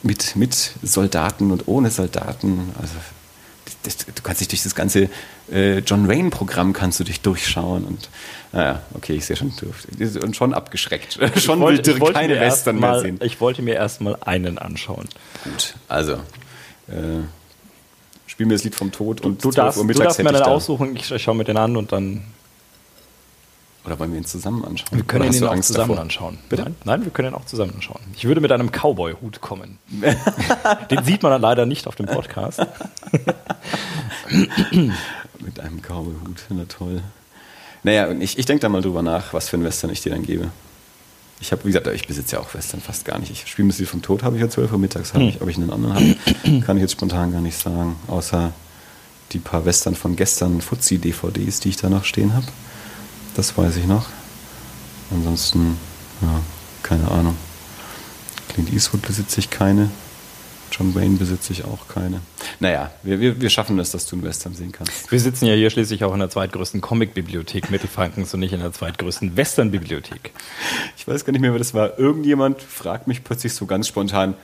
[0.03, 2.72] mit, mit Soldaten und ohne Soldaten.
[2.80, 2.95] Also
[3.84, 5.09] das, du kannst dich durch das ganze
[5.51, 8.09] äh, John Wayne-Programm kannst du dich durchschauen und
[8.51, 9.53] naja, okay, ich sehe schon,
[10.21, 11.17] und schon abgeschreckt.
[11.38, 13.19] schon wollte, will Dirk keine Western mehr sehen.
[13.23, 15.07] Ich wollte mir erstmal einen anschauen.
[15.43, 16.13] Gut, also
[16.88, 17.21] äh,
[18.27, 20.45] spiel mir das Lied vom Tod und Du darfst, Uhr du darfst mir dann da.
[20.45, 22.23] aussuchen, ich, ich schaue mir den an und dann.
[23.84, 24.97] Oder wollen wir ihn zusammen anschauen?
[24.97, 26.03] Wir können ihn auch Angst zusammen davor?
[26.03, 26.38] anschauen.
[26.49, 26.63] Bitte?
[26.63, 27.99] Nein, nein, wir können ihn auch zusammen anschauen.
[28.15, 29.79] Ich würde mit einem Cowboy-Hut kommen.
[30.91, 32.59] den sieht man dann leider nicht auf dem Podcast.
[35.39, 37.01] Mit einem Cowboyhut, na toll.
[37.84, 40.11] Naja, und ich, ich denke da mal drüber nach, was für ein Western ich dir
[40.11, 40.51] dann gebe.
[41.39, 43.32] Ich habe, wie gesagt, ich besitze ja auch Western fast gar nicht.
[43.32, 45.57] Ich spiele Lied vom Tod habe ich ja 12 Uhr mittags, habe ich, ob ich
[45.57, 47.95] einen anderen habe, kann ich jetzt spontan gar nicht sagen.
[48.07, 48.53] Außer
[49.32, 52.45] die paar Western von gestern, Fuzzi-DVDs, die ich da noch stehen habe.
[53.36, 54.07] Das weiß ich noch.
[55.11, 55.77] Ansonsten,
[56.21, 56.41] ja,
[56.84, 57.36] keine Ahnung.
[58.49, 59.89] Clint Eastwood besitze ich keine.
[60.71, 62.21] John Wayne besitze ich auch keine.
[62.59, 65.11] Naja, wir, wir, wir schaffen es, dass du einen Western sehen kannst.
[65.11, 68.71] Wir sitzen ja hier schließlich auch in der zweitgrößten Comic-Bibliothek Mittelfrankens und nicht in der
[68.71, 70.32] zweitgrößten Western-Bibliothek.
[70.97, 71.99] Ich weiß gar nicht mehr, wer das war.
[71.99, 74.36] Irgendjemand fragt mich plötzlich so ganz spontan,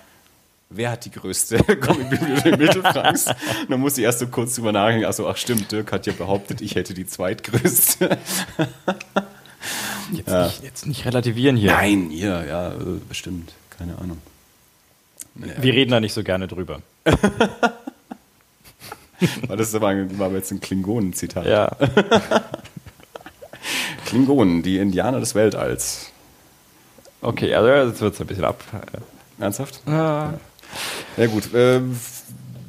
[0.70, 3.26] wer hat die größte Comicbibliothek Mittelfranks?
[3.70, 5.06] Dann muss ich erst so kurz drüber nachdenken.
[5.06, 8.18] Achso, ach stimmt, Dirk hat ja behauptet, ich hätte die zweitgrößte.
[10.14, 11.74] Jetzt, nicht, jetzt nicht relativieren hier.
[11.74, 13.52] Nein, ja, ja, äh, bestimmt.
[13.78, 14.20] Keine Ahnung.
[15.36, 16.82] Wir reden da nicht so gerne drüber.
[19.48, 21.46] War das war aber jetzt ein Klingonen-Zitat.
[21.46, 21.76] Ja.
[24.06, 26.12] Klingonen, die Indianer des Weltalls.
[27.22, 28.64] Okay, also jetzt wird es ein bisschen ab.
[29.40, 29.82] Ernsthaft?
[29.88, 30.34] Ah.
[31.18, 31.54] Ja gut.
[31.54, 31.82] Äh,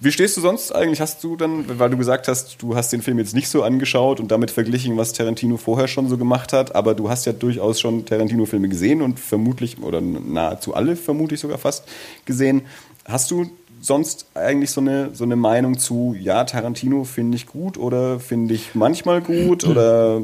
[0.01, 1.01] wie stehst du sonst eigentlich?
[1.01, 4.20] Hast du dann, weil du gesagt hast, du hast den Film jetzt nicht so angeschaut
[4.20, 7.80] und damit verglichen, was Tarantino vorher schon so gemacht hat, aber du hast ja durchaus
[7.80, 11.84] schon Tarantino-Filme gesehen und vermutlich, oder nahezu alle vermutlich sogar fast
[12.26, 12.62] gesehen.
[13.07, 17.76] Hast du sonst eigentlich so eine, so eine Meinung zu, ja, Tarantino finde ich gut
[17.76, 20.20] oder finde ich manchmal gut oder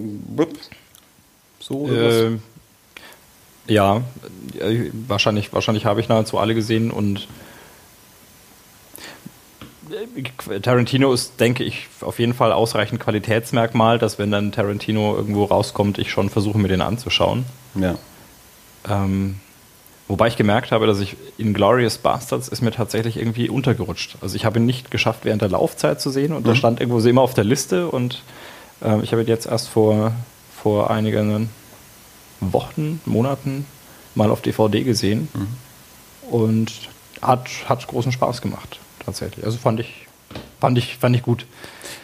[1.58, 1.74] so?
[1.78, 2.14] Oder was?
[2.14, 2.30] Äh,
[3.66, 4.02] ja,
[5.08, 7.26] wahrscheinlich, wahrscheinlich habe ich nahezu alle gesehen und
[10.62, 15.98] Tarantino ist, denke ich, auf jeden Fall ausreichend Qualitätsmerkmal, dass wenn dann Tarantino irgendwo rauskommt,
[15.98, 17.44] ich schon versuche, mir den anzuschauen.
[17.74, 17.96] Ja.
[18.88, 19.36] Ähm,
[20.08, 24.16] wobei ich gemerkt habe, dass ich in Glorious Bastards ist mir tatsächlich irgendwie untergerutscht.
[24.20, 26.48] Also ich habe ihn nicht geschafft, während der Laufzeit zu sehen und Mhm.
[26.48, 28.22] da stand irgendwo so immer auf der Liste und
[28.82, 30.12] ähm, ich habe ihn jetzt erst vor,
[30.62, 31.48] vor einigen
[32.40, 33.66] Wochen, Monaten
[34.14, 35.48] mal auf DVD gesehen Mhm.
[36.30, 36.72] und
[37.22, 39.44] hat, hat großen Spaß gemacht, tatsächlich.
[39.44, 40.06] Also fand ich,
[40.60, 41.46] fand ich, fand ich gut.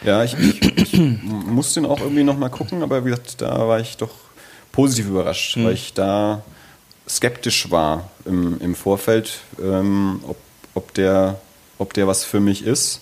[0.03, 3.67] Ja, ich, ich, ich muss den auch irgendwie noch mal gucken, aber wie gesagt, da
[3.67, 4.11] war ich doch
[4.71, 6.43] positiv überrascht, weil ich da
[7.07, 10.37] skeptisch war im, im Vorfeld, ähm, ob,
[10.73, 11.39] ob, der,
[11.77, 13.01] ob der was für mich ist.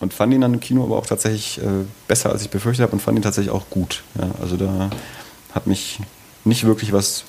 [0.00, 2.92] Und fand ihn dann im Kino aber auch tatsächlich äh, besser, als ich befürchtet habe
[2.92, 4.04] und fand ihn tatsächlich auch gut.
[4.16, 4.90] Ja, also da
[5.52, 5.98] hat mich
[6.44, 7.24] nicht wirklich was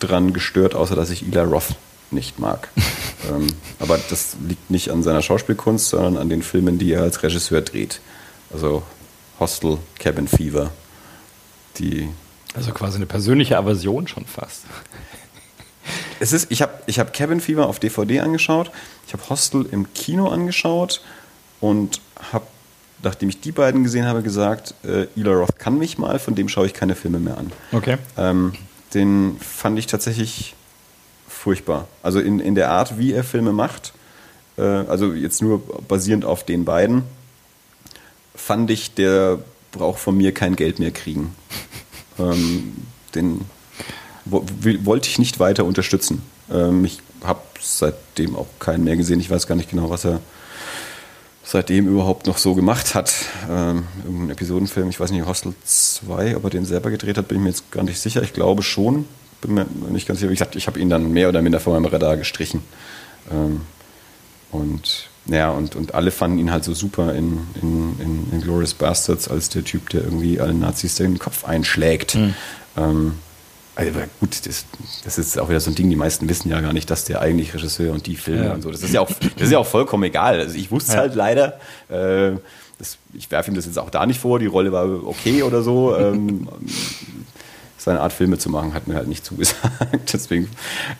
[0.00, 1.76] dran gestört, außer dass ich Ila Roth
[2.12, 2.68] nicht mag.
[3.30, 3.46] ähm,
[3.78, 7.60] aber das liegt nicht an seiner Schauspielkunst, sondern an den Filmen, die er als Regisseur
[7.60, 8.00] dreht.
[8.52, 8.82] Also
[9.38, 10.70] Hostel, Cabin Fever,
[11.78, 12.08] die
[12.54, 14.64] Also quasi eine persönliche Aversion schon fast.
[16.22, 18.70] Es ist, ich habe ich hab Cabin Fever auf DVD angeschaut,
[19.06, 21.02] ich habe Hostel im Kino angeschaut
[21.60, 22.46] und habe,
[23.02, 26.50] nachdem ich die beiden gesehen habe, gesagt, äh, Ila Roth kann mich mal, von dem
[26.50, 27.50] schaue ich keine Filme mehr an.
[27.72, 27.96] Okay.
[28.18, 28.52] Ähm,
[28.92, 30.54] den fand ich tatsächlich
[31.40, 31.88] furchtbar.
[32.02, 33.92] Also in, in der Art, wie er Filme macht,
[34.58, 37.02] äh, also jetzt nur basierend auf den beiden,
[38.34, 39.38] fand ich, der
[39.72, 41.34] braucht von mir kein Geld mehr kriegen.
[42.18, 42.74] ähm,
[43.14, 43.40] den
[44.26, 44.44] wo,
[44.84, 46.22] wollte ich nicht weiter unterstützen.
[46.52, 49.20] Ähm, ich habe seitdem auch keinen mehr gesehen.
[49.20, 50.20] Ich weiß gar nicht genau, was er
[51.42, 53.12] seitdem überhaupt noch so gemacht hat.
[53.48, 57.38] Ähm, irgendein Episodenfilm, ich weiß nicht, Hostel 2, ob er den selber gedreht hat, bin
[57.38, 58.22] ich mir jetzt gar nicht sicher.
[58.22, 59.06] Ich glaube schon.
[59.40, 60.30] Bin mir nicht ganz sicher.
[60.30, 62.62] Wie gesagt, ich habe ihn dann mehr oder minder von meinem Radar gestrichen.
[63.30, 63.62] Ähm,
[64.52, 68.74] und ja, und, und alle fanden ihn halt so super in, in, in, in Glorious
[68.74, 72.16] Bastards als der Typ, der irgendwie allen Nazis den Kopf einschlägt.
[72.76, 73.14] Ähm,
[73.76, 74.64] also, aber gut, das,
[75.04, 77.20] das ist auch wieder so ein Ding, die meisten wissen ja gar nicht, dass der
[77.20, 78.52] eigentlich Regisseur und die Filme Ja.
[78.54, 78.70] und so.
[78.70, 80.40] Das ist ja auch, das ist ja auch vollkommen egal.
[80.40, 81.00] Also ich wusste es Ja.
[81.00, 81.60] halt leider.
[81.88, 82.32] Äh,
[82.78, 85.62] das, ich werfe ihm das jetzt auch da nicht vor, die Rolle war okay oder
[85.62, 85.94] so.
[85.96, 86.48] Ähm,
[87.80, 90.12] seine Art Filme zu machen, hat mir halt nicht zugesagt.
[90.12, 90.48] Deswegen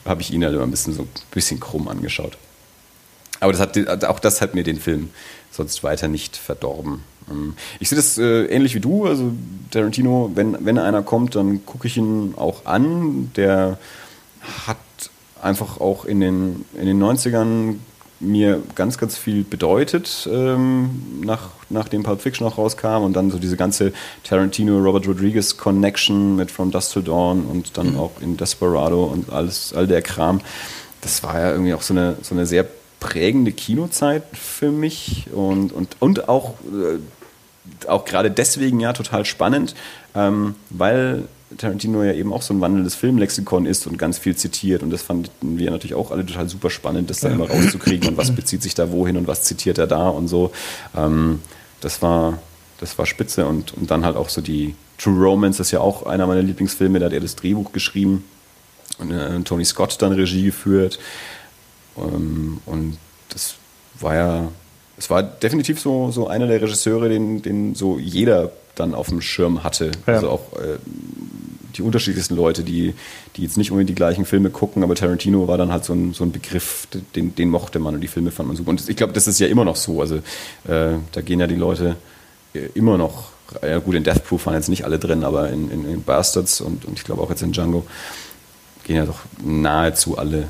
[0.04, 2.38] habe ich ihn halt immer ein bisschen so ein bisschen krumm angeschaut.
[3.38, 5.10] Aber das hat, auch das hat mir den Film
[5.50, 7.02] sonst weiter nicht verdorben.
[7.30, 9.06] Ähm, Ich sehe das äh, ähnlich wie du.
[9.06, 9.32] Also
[9.70, 13.30] Tarantino, wenn, wenn einer kommt, dann gucke ich ihn auch an.
[13.36, 13.78] Der
[14.66, 14.76] hat
[15.42, 17.76] einfach auch in den, in den 90ern
[18.20, 23.38] mir ganz, ganz viel bedeutet, ähm, nach, nachdem Pulp Fiction auch rauskam und dann so
[23.38, 23.92] diese ganze
[24.24, 27.98] Tarantino-Robert Rodriguez-Connection mit From Dust to Dawn und dann mhm.
[27.98, 30.40] auch in Desperado und alles, all der Kram.
[31.00, 32.66] Das war ja irgendwie auch so eine, so eine sehr
[33.00, 39.74] prägende Kinozeit für mich und, und, und auch, äh, auch gerade deswegen ja total spannend,
[40.14, 41.24] ähm, weil
[41.56, 44.82] Tarantino ja eben auch so ein wandelndes Filmlexikon ist und ganz viel zitiert.
[44.82, 48.16] Und das fanden wir natürlich auch alle total super spannend, das da immer rauszukriegen und
[48.16, 50.52] was bezieht sich da wohin und was zitiert er da und so.
[50.96, 51.40] Ähm,
[51.80, 52.38] das war,
[52.78, 53.46] das war spitze.
[53.46, 56.42] Und, und dann halt auch so die True Romance, das ist ja auch einer meiner
[56.42, 58.24] Lieblingsfilme, da hat er das Drehbuch geschrieben
[58.98, 60.98] und äh, Tony Scott dann Regie geführt.
[61.96, 62.98] Ähm, und
[63.30, 63.54] das
[63.98, 64.48] war ja,
[64.98, 69.20] es war definitiv so, so einer der Regisseure, den, den so jeder dann auf dem
[69.20, 69.90] Schirm hatte.
[70.06, 70.14] Ja.
[70.14, 70.78] Also auch äh,
[71.80, 72.94] die unterschiedlichsten Leute, die,
[73.36, 76.12] die jetzt nicht unbedingt die gleichen Filme gucken, aber Tarantino war dann halt so ein,
[76.12, 78.70] so ein Begriff, den, den mochte man und die Filme fand man super.
[78.70, 80.00] Und ich glaube, das ist ja immer noch so.
[80.00, 81.96] Also äh, da gehen ja die Leute
[82.52, 83.30] äh, immer noch,
[83.62, 86.60] ja gut, in Death Proof waren jetzt nicht alle drin, aber in, in, in Bastards
[86.60, 87.86] und, und ich glaube auch jetzt in Django
[88.84, 90.48] gehen ja doch nahezu alle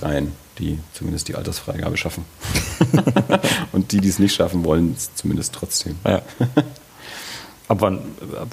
[0.00, 2.24] rein, die zumindest die Altersfreigabe schaffen.
[3.72, 5.96] und die, die es nicht schaffen wollen, zumindest trotzdem.
[6.04, 6.22] Ja.
[7.68, 7.98] Ab wann?
[8.40, 8.48] Ab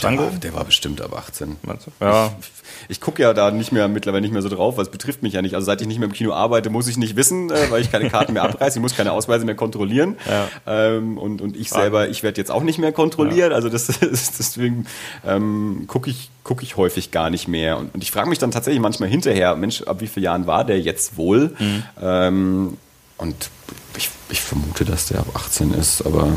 [0.00, 0.22] Django?
[0.22, 1.56] Der war, der war bestimmt ab 18.
[1.62, 2.04] Meinst du?
[2.04, 2.32] Ja.
[2.40, 2.50] Ich,
[2.88, 5.34] ich gucke ja da nicht mehr mittlerweile nicht mehr so drauf, weil es betrifft mich
[5.34, 5.54] ja nicht.
[5.54, 7.92] Also seit ich nicht mehr im Kino arbeite, muss ich nicht wissen, äh, weil ich
[7.92, 10.16] keine Karten mehr abreiße, ich muss keine Ausweise mehr kontrollieren.
[10.26, 10.48] Ja.
[10.66, 13.50] Ähm, und, und ich selber, ich werde jetzt auch nicht mehr kontrolliert.
[13.50, 13.56] Ja.
[13.56, 14.86] Also das ist deswegen
[15.26, 17.76] ähm, gucke ich, guck ich häufig gar nicht mehr.
[17.76, 20.64] Und, und ich frage mich dann tatsächlich manchmal hinterher, Mensch, ab wie vielen Jahren war
[20.64, 21.54] der jetzt wohl?
[21.58, 21.82] Mhm.
[22.00, 22.76] Ähm,
[23.18, 23.50] und
[23.96, 26.28] ich, ich vermute, dass der ab 18 ist, aber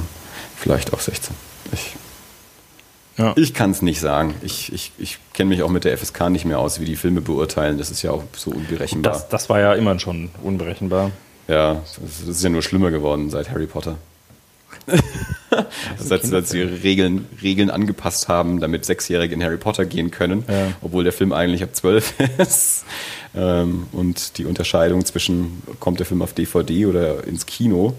[0.58, 1.34] vielleicht auch 16.
[1.74, 1.96] Ich,
[3.18, 3.34] ja.
[3.36, 4.36] ich kann es nicht sagen.
[4.42, 7.22] Ich, ich, ich kenne mich auch mit der FSK nicht mehr aus, wie die Filme
[7.22, 7.78] beurteilen.
[7.78, 9.14] Das ist ja auch so unberechenbar.
[9.14, 11.12] Das, das war ja immer schon unberechenbar.
[11.48, 13.98] Ja, das ist ja nur schlimmer geworden seit Harry Potter.
[15.98, 20.74] seit, seit sie Regeln, Regeln angepasst haben, damit Sechsjährige in Harry Potter gehen können, ja.
[20.82, 22.86] obwohl der Film eigentlich ab zwölf ist.
[23.36, 27.94] Ähm, und die Unterscheidung zwischen, kommt der Film auf DVD oder ins Kino,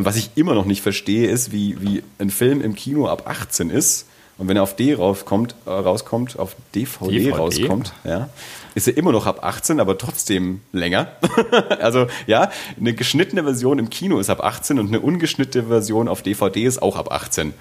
[0.00, 3.24] und was ich immer noch nicht verstehe, ist, wie, wie ein Film im Kino ab
[3.26, 4.06] 18 ist
[4.38, 8.30] und wenn er auf D rauskommt, äh, rauskommt auf DVD, DVD, rauskommt, ja,
[8.74, 11.08] ist er immer noch ab 18, aber trotzdem länger.
[11.80, 16.22] also ja, eine geschnittene Version im Kino ist ab 18 und eine ungeschnittene Version auf
[16.22, 17.52] DVD ist auch ab 18.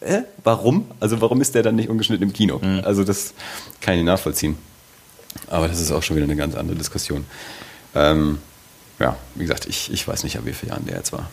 [0.00, 0.90] Äh, warum?
[1.00, 2.58] Also warum ist der dann nicht ungeschnitten im Kino?
[2.58, 2.82] Mhm.
[2.84, 3.32] Also das
[3.80, 4.58] kann ich nachvollziehen.
[5.48, 7.24] Aber das ist auch schon wieder eine ganz andere Diskussion.
[7.94, 8.36] Ähm,
[8.98, 11.30] ja, wie gesagt, ich, ich weiß nicht, ab wie vielen Jahren der jetzt war.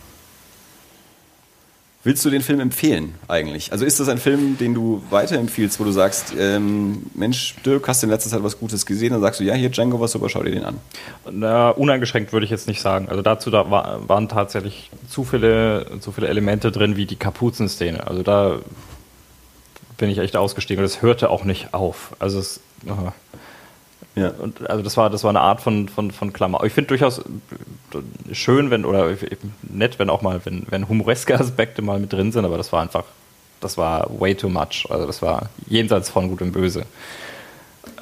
[2.03, 3.71] Willst du den Film empfehlen eigentlich?
[3.71, 8.01] Also ist das ein Film, den du weiterempfiehlst, wo du sagst, ähm, Mensch, Dirk, hast
[8.01, 9.11] du in letzter Zeit was Gutes gesehen?
[9.11, 10.79] Dann sagst du, ja, hier Django was super, schau dir den an.
[11.29, 13.07] Na, uneingeschränkt würde ich jetzt nicht sagen.
[13.07, 18.07] Also dazu da war, waren tatsächlich zu viele, zu viele Elemente drin, wie die Kapuzenszene.
[18.07, 18.57] Also da
[19.97, 22.15] bin ich echt ausgestiegen und es hörte auch nicht auf.
[22.17, 22.61] Also es.
[24.15, 24.29] Ja.
[24.29, 26.63] Und also das war, das war eine Art von, von, von Klammer.
[26.65, 27.21] Ich finde durchaus
[28.31, 29.15] schön, wenn, oder
[29.63, 32.81] nett, wenn auch mal, wenn, wenn humoreske Aspekte mal mit drin sind, aber das war
[32.81, 33.05] einfach,
[33.61, 34.85] das war way too much.
[34.89, 36.85] Also das war jenseits von Gut und Böse.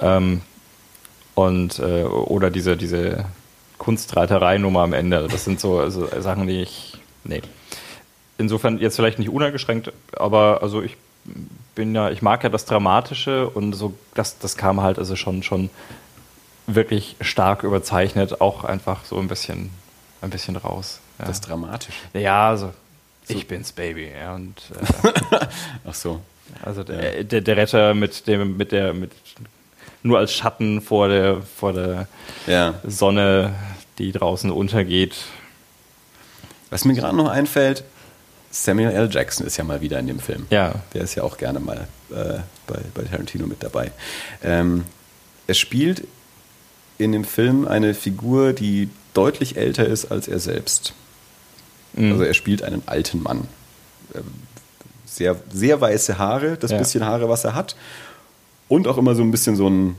[0.01, 0.41] Ähm,
[1.35, 3.25] und äh, oder diese, diese
[3.77, 5.27] Kunstreiterei-Nummer am Ende.
[5.29, 6.97] Das sind so also Sachen, die ich.
[7.23, 7.41] Nee.
[8.37, 10.95] Insofern jetzt vielleicht nicht uneingeschränkt, aber also ich
[11.75, 15.43] bin ja, ich mag ja das Dramatische und so, das, das kam halt also schon,
[15.43, 15.69] schon
[16.67, 19.69] wirklich stark überzeichnet, auch einfach so ein bisschen,
[20.21, 20.99] ein bisschen raus.
[21.19, 21.25] Ja.
[21.25, 21.97] Das Dramatische.
[22.13, 22.73] Ja, also
[23.27, 23.33] so.
[23.33, 24.11] ich bin's Baby.
[24.11, 24.61] Ja, und,
[25.03, 25.39] äh,
[25.87, 26.21] Ach so.
[26.63, 27.23] Also der, ja.
[27.23, 29.11] der, der, Retter mit dem, mit der, mit
[30.01, 32.07] nur als Schatten vor der, vor der
[32.47, 32.75] ja.
[32.85, 33.53] Sonne,
[33.97, 35.15] die draußen untergeht.
[36.69, 37.83] Was mir gerade noch einfällt,
[38.51, 39.09] Samuel L.
[39.11, 40.47] Jackson ist ja mal wieder in dem Film.
[40.49, 40.75] Ja.
[40.93, 43.91] Der ist ja auch gerne mal äh, bei, bei Tarantino mit dabei.
[44.43, 44.85] Ähm,
[45.47, 46.07] er spielt
[46.97, 50.93] in dem Film eine Figur, die deutlich älter ist als er selbst.
[51.93, 52.11] Mhm.
[52.11, 53.47] Also er spielt einen alten Mann.
[54.15, 54.23] Ähm,
[55.05, 56.77] sehr, sehr weiße Haare, das ja.
[56.77, 57.75] bisschen Haare, was er hat.
[58.67, 59.95] Und auch immer so ein bisschen so ein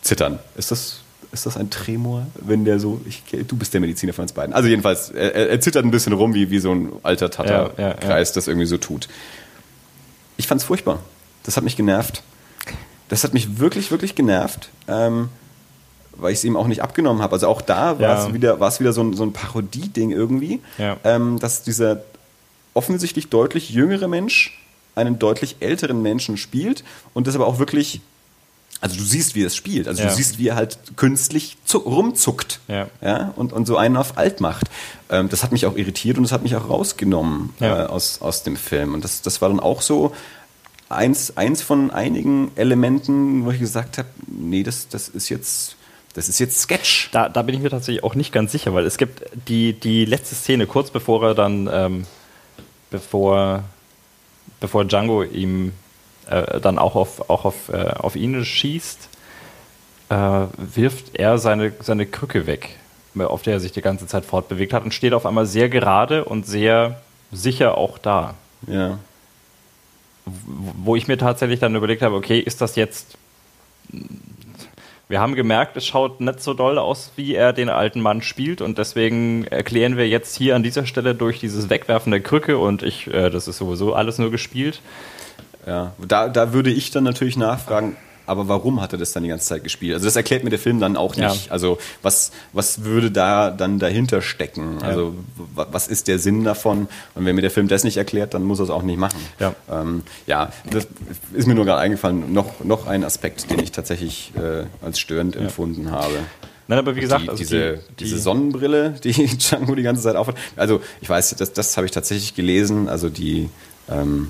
[0.00, 0.40] Zittern.
[0.56, 1.01] Ist das
[1.32, 4.54] ist das ein Tremor, wenn der so, ich, du bist der Mediziner von uns beiden.
[4.54, 8.08] Also jedenfalls, er, er zittert ein bisschen rum, wie, wie so ein alter Tata-Kreis ja,
[8.08, 8.24] ja, ja.
[8.34, 9.08] das irgendwie so tut.
[10.36, 11.00] Ich fand es furchtbar.
[11.42, 12.22] Das hat mich genervt.
[13.08, 15.30] Das hat mich wirklich, wirklich genervt, ähm,
[16.16, 17.32] weil ich es ihm auch nicht abgenommen habe.
[17.32, 20.60] Also auch da war es wieder, wieder so ein, so ein Parodie-Ding irgendwie,
[21.04, 22.02] ähm, dass dieser
[22.74, 24.58] offensichtlich deutlich jüngere Mensch
[24.94, 28.02] einen deutlich älteren Menschen spielt und das aber auch wirklich
[28.82, 29.88] Also du siehst, wie es spielt.
[29.88, 30.08] Also Ja.
[30.10, 32.60] du siehst, wie er halt künstlich zuck, rumzuckt.
[32.68, 32.88] Ja.
[33.00, 34.66] Ja, und, und so einen auf alt macht.
[35.08, 37.84] Ähm, das hat mich auch irritiert und das hat mich auch rausgenommen Ja.
[37.84, 38.92] äh, aus, aus dem Film.
[38.92, 40.12] Und das, das war dann auch so
[40.88, 45.76] eins, eins von einigen Elementen, wo ich gesagt habe, nee, das, das ist jetzt,
[46.14, 47.08] das ist jetzt Sketch.
[47.12, 50.04] Da, da bin ich mir tatsächlich auch nicht ganz sicher, weil es gibt die, die
[50.04, 52.04] letzte Szene, kurz bevor er dann, ähm,
[52.90, 53.62] bevor,
[54.60, 55.72] bevor Django ihm
[56.28, 59.08] äh, dann auch auf, auch auf, äh, auf ihn schießt,
[60.08, 62.76] äh, wirft er seine, seine Krücke weg,
[63.18, 66.24] auf der er sich die ganze Zeit fortbewegt hat und steht auf einmal sehr gerade
[66.24, 67.00] und sehr
[67.30, 68.34] sicher auch da.
[68.66, 68.98] Ja.
[70.24, 73.16] Wo ich mir tatsächlich dann überlegt habe, okay, ist das jetzt.
[75.08, 78.60] Wir haben gemerkt, es schaut nicht so doll aus, wie er den alten Mann spielt
[78.60, 82.82] und deswegen erklären wir jetzt hier an dieser Stelle durch dieses Wegwerfen der Krücke und
[82.82, 84.80] ich, äh, das ist sowieso alles nur gespielt.
[85.66, 87.96] Ja, da, da würde ich dann natürlich nachfragen,
[88.26, 89.94] aber warum hat er das dann die ganze Zeit gespielt?
[89.94, 91.46] Also das erklärt mir der Film dann auch nicht.
[91.46, 91.52] Ja.
[91.52, 94.78] Also was, was würde da dann dahinter stecken?
[94.82, 95.14] Also
[95.54, 96.88] wa- was ist der Sinn davon?
[97.14, 99.18] Und wenn mir der Film das nicht erklärt, dann muss er es auch nicht machen.
[99.40, 99.54] Ja.
[99.70, 100.86] ähm, ja das
[101.32, 102.32] ist mir nur gerade eingefallen.
[102.32, 106.14] Noch, noch ein Aspekt, den ich tatsächlich äh, als störend empfunden habe.
[106.68, 110.02] Nein, aber wie gesagt, die, also diese, die, diese die, Sonnenbrille, die Django die ganze
[110.02, 110.36] Zeit aufhat.
[110.56, 112.88] Also ich weiß, das, das habe ich tatsächlich gelesen.
[112.88, 113.50] Also die
[113.90, 114.28] ähm,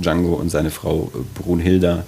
[0.00, 2.04] Django und seine Frau äh, Brunhilda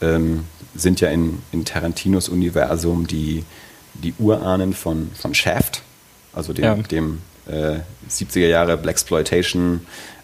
[0.00, 3.44] ähm, sind ja in, in Tarantinos Universum die,
[3.94, 5.82] die Urahnen von, von Shaft,
[6.32, 6.74] also dem, Ja.
[6.74, 7.78] dem äh,
[8.10, 9.80] 70er Jahre Blaxploitation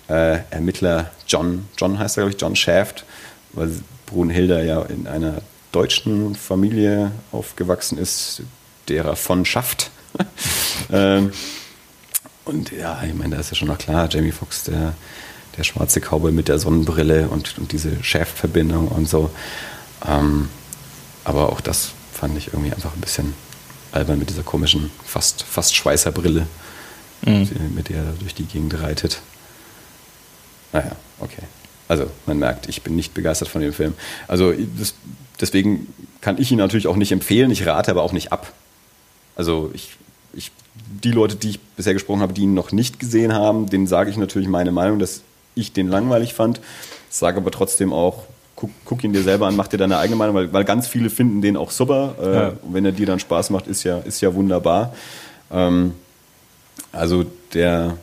[0.09, 3.05] äh, Ermittler John, John heißt er, glaube ich, John Shaft,
[3.53, 3.71] weil
[4.07, 5.41] Brunhilda ja in einer
[5.73, 8.43] deutschen Familie aufgewachsen ist,
[8.89, 9.91] derer von Schaft.
[10.93, 11.33] ähm,
[12.45, 14.95] und ja, ich meine, da ist ja schon noch klar, Jamie Foxx, der,
[15.57, 19.31] der schwarze Cowboy mit der Sonnenbrille und, und diese Shaft-Verbindung und so.
[20.07, 20.49] Ähm,
[21.25, 23.35] aber auch das fand ich irgendwie einfach ein bisschen
[23.93, 26.47] albern mit dieser komischen, fast, fast Schweißerbrille,
[27.27, 27.49] Mhm.
[27.75, 29.23] mit der er durch die Gegend reitet.
[30.75, 31.43] Naja, okay.
[31.89, 33.95] Also man merkt, ich bin nicht begeistert von dem Film.
[34.29, 34.95] Also das,
[35.41, 35.87] deswegen
[36.21, 38.53] kann ich ihn natürlich auch nicht empfehlen, ich rate aber auch nicht ab.
[39.37, 39.97] Also ich,
[40.35, 40.51] ich,
[41.03, 44.11] die Leute, die ich bisher gesprochen habe, die ihn noch nicht gesehen haben, denen sage
[44.11, 45.23] ich natürlich meine Meinung, dass
[45.55, 46.61] ich den langweilig fand.
[47.11, 48.25] Sage aber trotzdem auch,
[48.57, 51.11] guck, guck ihn dir selber an, mach dir deine eigene Meinung, weil, weil ganz viele
[51.11, 52.15] finden den auch super.
[52.21, 52.49] Äh, Ja.
[52.63, 54.95] Und wenn er dir dann Spaß macht, ist ja, ist ja wunderbar.
[55.51, 55.95] Ähm,
[56.93, 57.97] also der,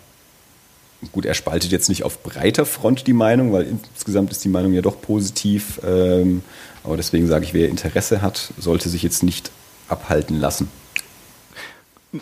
[1.11, 4.73] gut, er spaltet jetzt nicht auf breiter Front die Meinung, weil insgesamt ist die Meinung
[4.73, 5.79] ja doch positiv.
[5.85, 6.43] Ähm,
[6.83, 9.51] aber deswegen sage ich, wer Interesse hat, sollte sich jetzt nicht
[9.87, 10.69] abhalten lassen.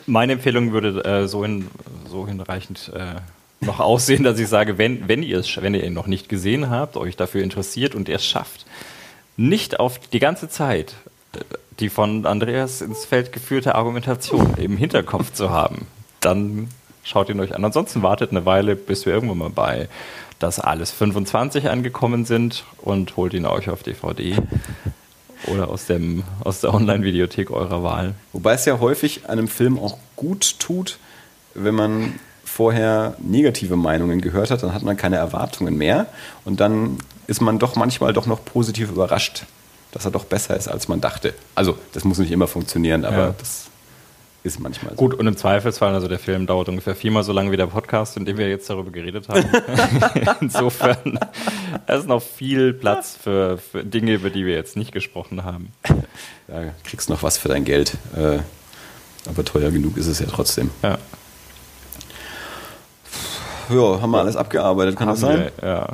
[0.05, 1.67] meine Empfehlung würde äh, so, hin,
[2.09, 3.15] so hinreichend äh,
[3.62, 6.70] noch aussehen, dass ich sage, wenn, wenn, ihr es, wenn ihr ihn noch nicht gesehen
[6.70, 8.66] habt, euch dafür interessiert und ihr es schafft,
[9.38, 10.95] nicht auf die ganze Zeit
[11.80, 15.88] die von Andreas ins Feld geführte Argumentation im Hinterkopf zu haben,
[16.20, 16.70] dann
[17.03, 17.64] schaut ihn euch an.
[17.64, 19.88] Ansonsten wartet eine Weile, bis wir irgendwann mal bei
[20.39, 24.38] das alles 25 angekommen sind und holt ihn euch auf DVD
[25.47, 28.14] oder aus, dem, aus der Online-Videothek eurer Wahl.
[28.32, 30.97] Wobei es ja häufig einem Film auch gut tut,
[31.55, 32.20] wenn man
[32.60, 36.07] vorher negative Meinungen gehört hat, dann hat man keine Erwartungen mehr
[36.43, 36.97] und dann
[37.28, 39.45] ist man doch manchmal doch noch positiv überrascht,
[39.93, 41.34] dass er doch besser ist, als man dachte.
[41.55, 43.36] Also, das muss nicht immer funktionieren, aber Ja.
[43.38, 43.68] das
[44.43, 44.97] ist manchmal so.
[44.97, 48.18] Gut, und im Zweifelsfall, also der Film dauert ungefähr viermal so lange wie der Podcast,
[48.18, 49.45] in dem wir jetzt darüber geredet haben.
[50.41, 51.18] Insofern
[51.88, 55.72] ist noch viel Platz für, für Dinge, über die wir jetzt nicht gesprochen haben.
[56.47, 57.93] Da kriegst noch was für dein Geld.
[58.18, 58.39] Äh,
[59.30, 60.72] aber teuer genug ist es ja trotzdem.
[60.84, 60.97] Ja,
[63.70, 65.49] Ja, haben wir alles abgearbeitet, kann das sein?
[65.61, 65.88] wir, ja,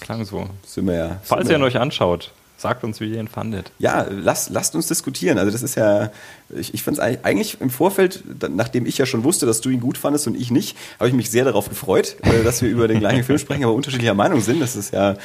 [0.00, 0.46] klang so.
[0.66, 1.16] Sind wir ja.
[1.22, 3.72] Falls sind ihr ihn wir- euch anschaut, sagt uns, wie ihr ihn fandet.
[3.78, 5.38] Ja, lasst, lasst uns diskutieren.
[5.38, 6.10] Also das ist ja,
[6.50, 9.80] ich, ich finde es eigentlich im Vorfeld, nachdem ich ja schon wusste, dass du ihn
[9.80, 12.86] gut fandest und ich nicht, habe ich mich sehr darauf gefreut, äh, dass wir über
[12.86, 14.60] den gleichen Film sprechen, aber unterschiedlicher Meinung sind.
[14.60, 15.16] Das ist ja,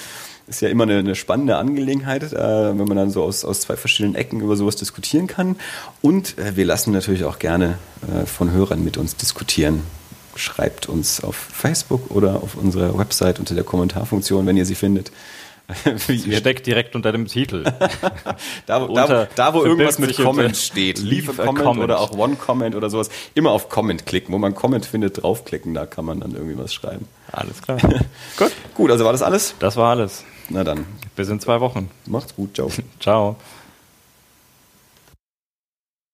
[0.48, 3.76] ist ja immer eine, eine spannende Angelegenheit, äh, wenn man dann so aus, aus zwei
[3.76, 5.58] verschiedenen Ecken über sowas diskutieren kann.
[6.02, 9.82] Und äh, wir lassen natürlich auch gerne äh, von Hörern mit uns diskutieren.
[10.36, 15.12] Schreibt uns auf Facebook oder auf unserer Website unter der Kommentarfunktion, wenn ihr sie findet.
[16.08, 17.64] Wie Sie steckt direkt unter dem Titel.
[18.68, 21.00] da, wo, Unter- da, da, wo irgendwas mit Comment steht.
[21.00, 21.84] Leave a comment, comment.
[21.84, 23.10] oder auch One Comment oder sowas.
[23.34, 24.32] Immer auf Comment klicken.
[24.34, 25.74] Wo man Comment findet, draufklicken.
[25.74, 27.08] Da kann man dann irgendwie was schreiben.
[27.32, 27.80] Alles klar.
[28.38, 29.56] Gut, Gut, also war das alles?
[29.58, 30.24] das war alles.
[30.50, 31.90] Na dann, Bis in zwei Wochen.
[32.06, 32.54] macht's gut.
[32.56, 32.70] Ciao.
[33.00, 33.36] Ciao.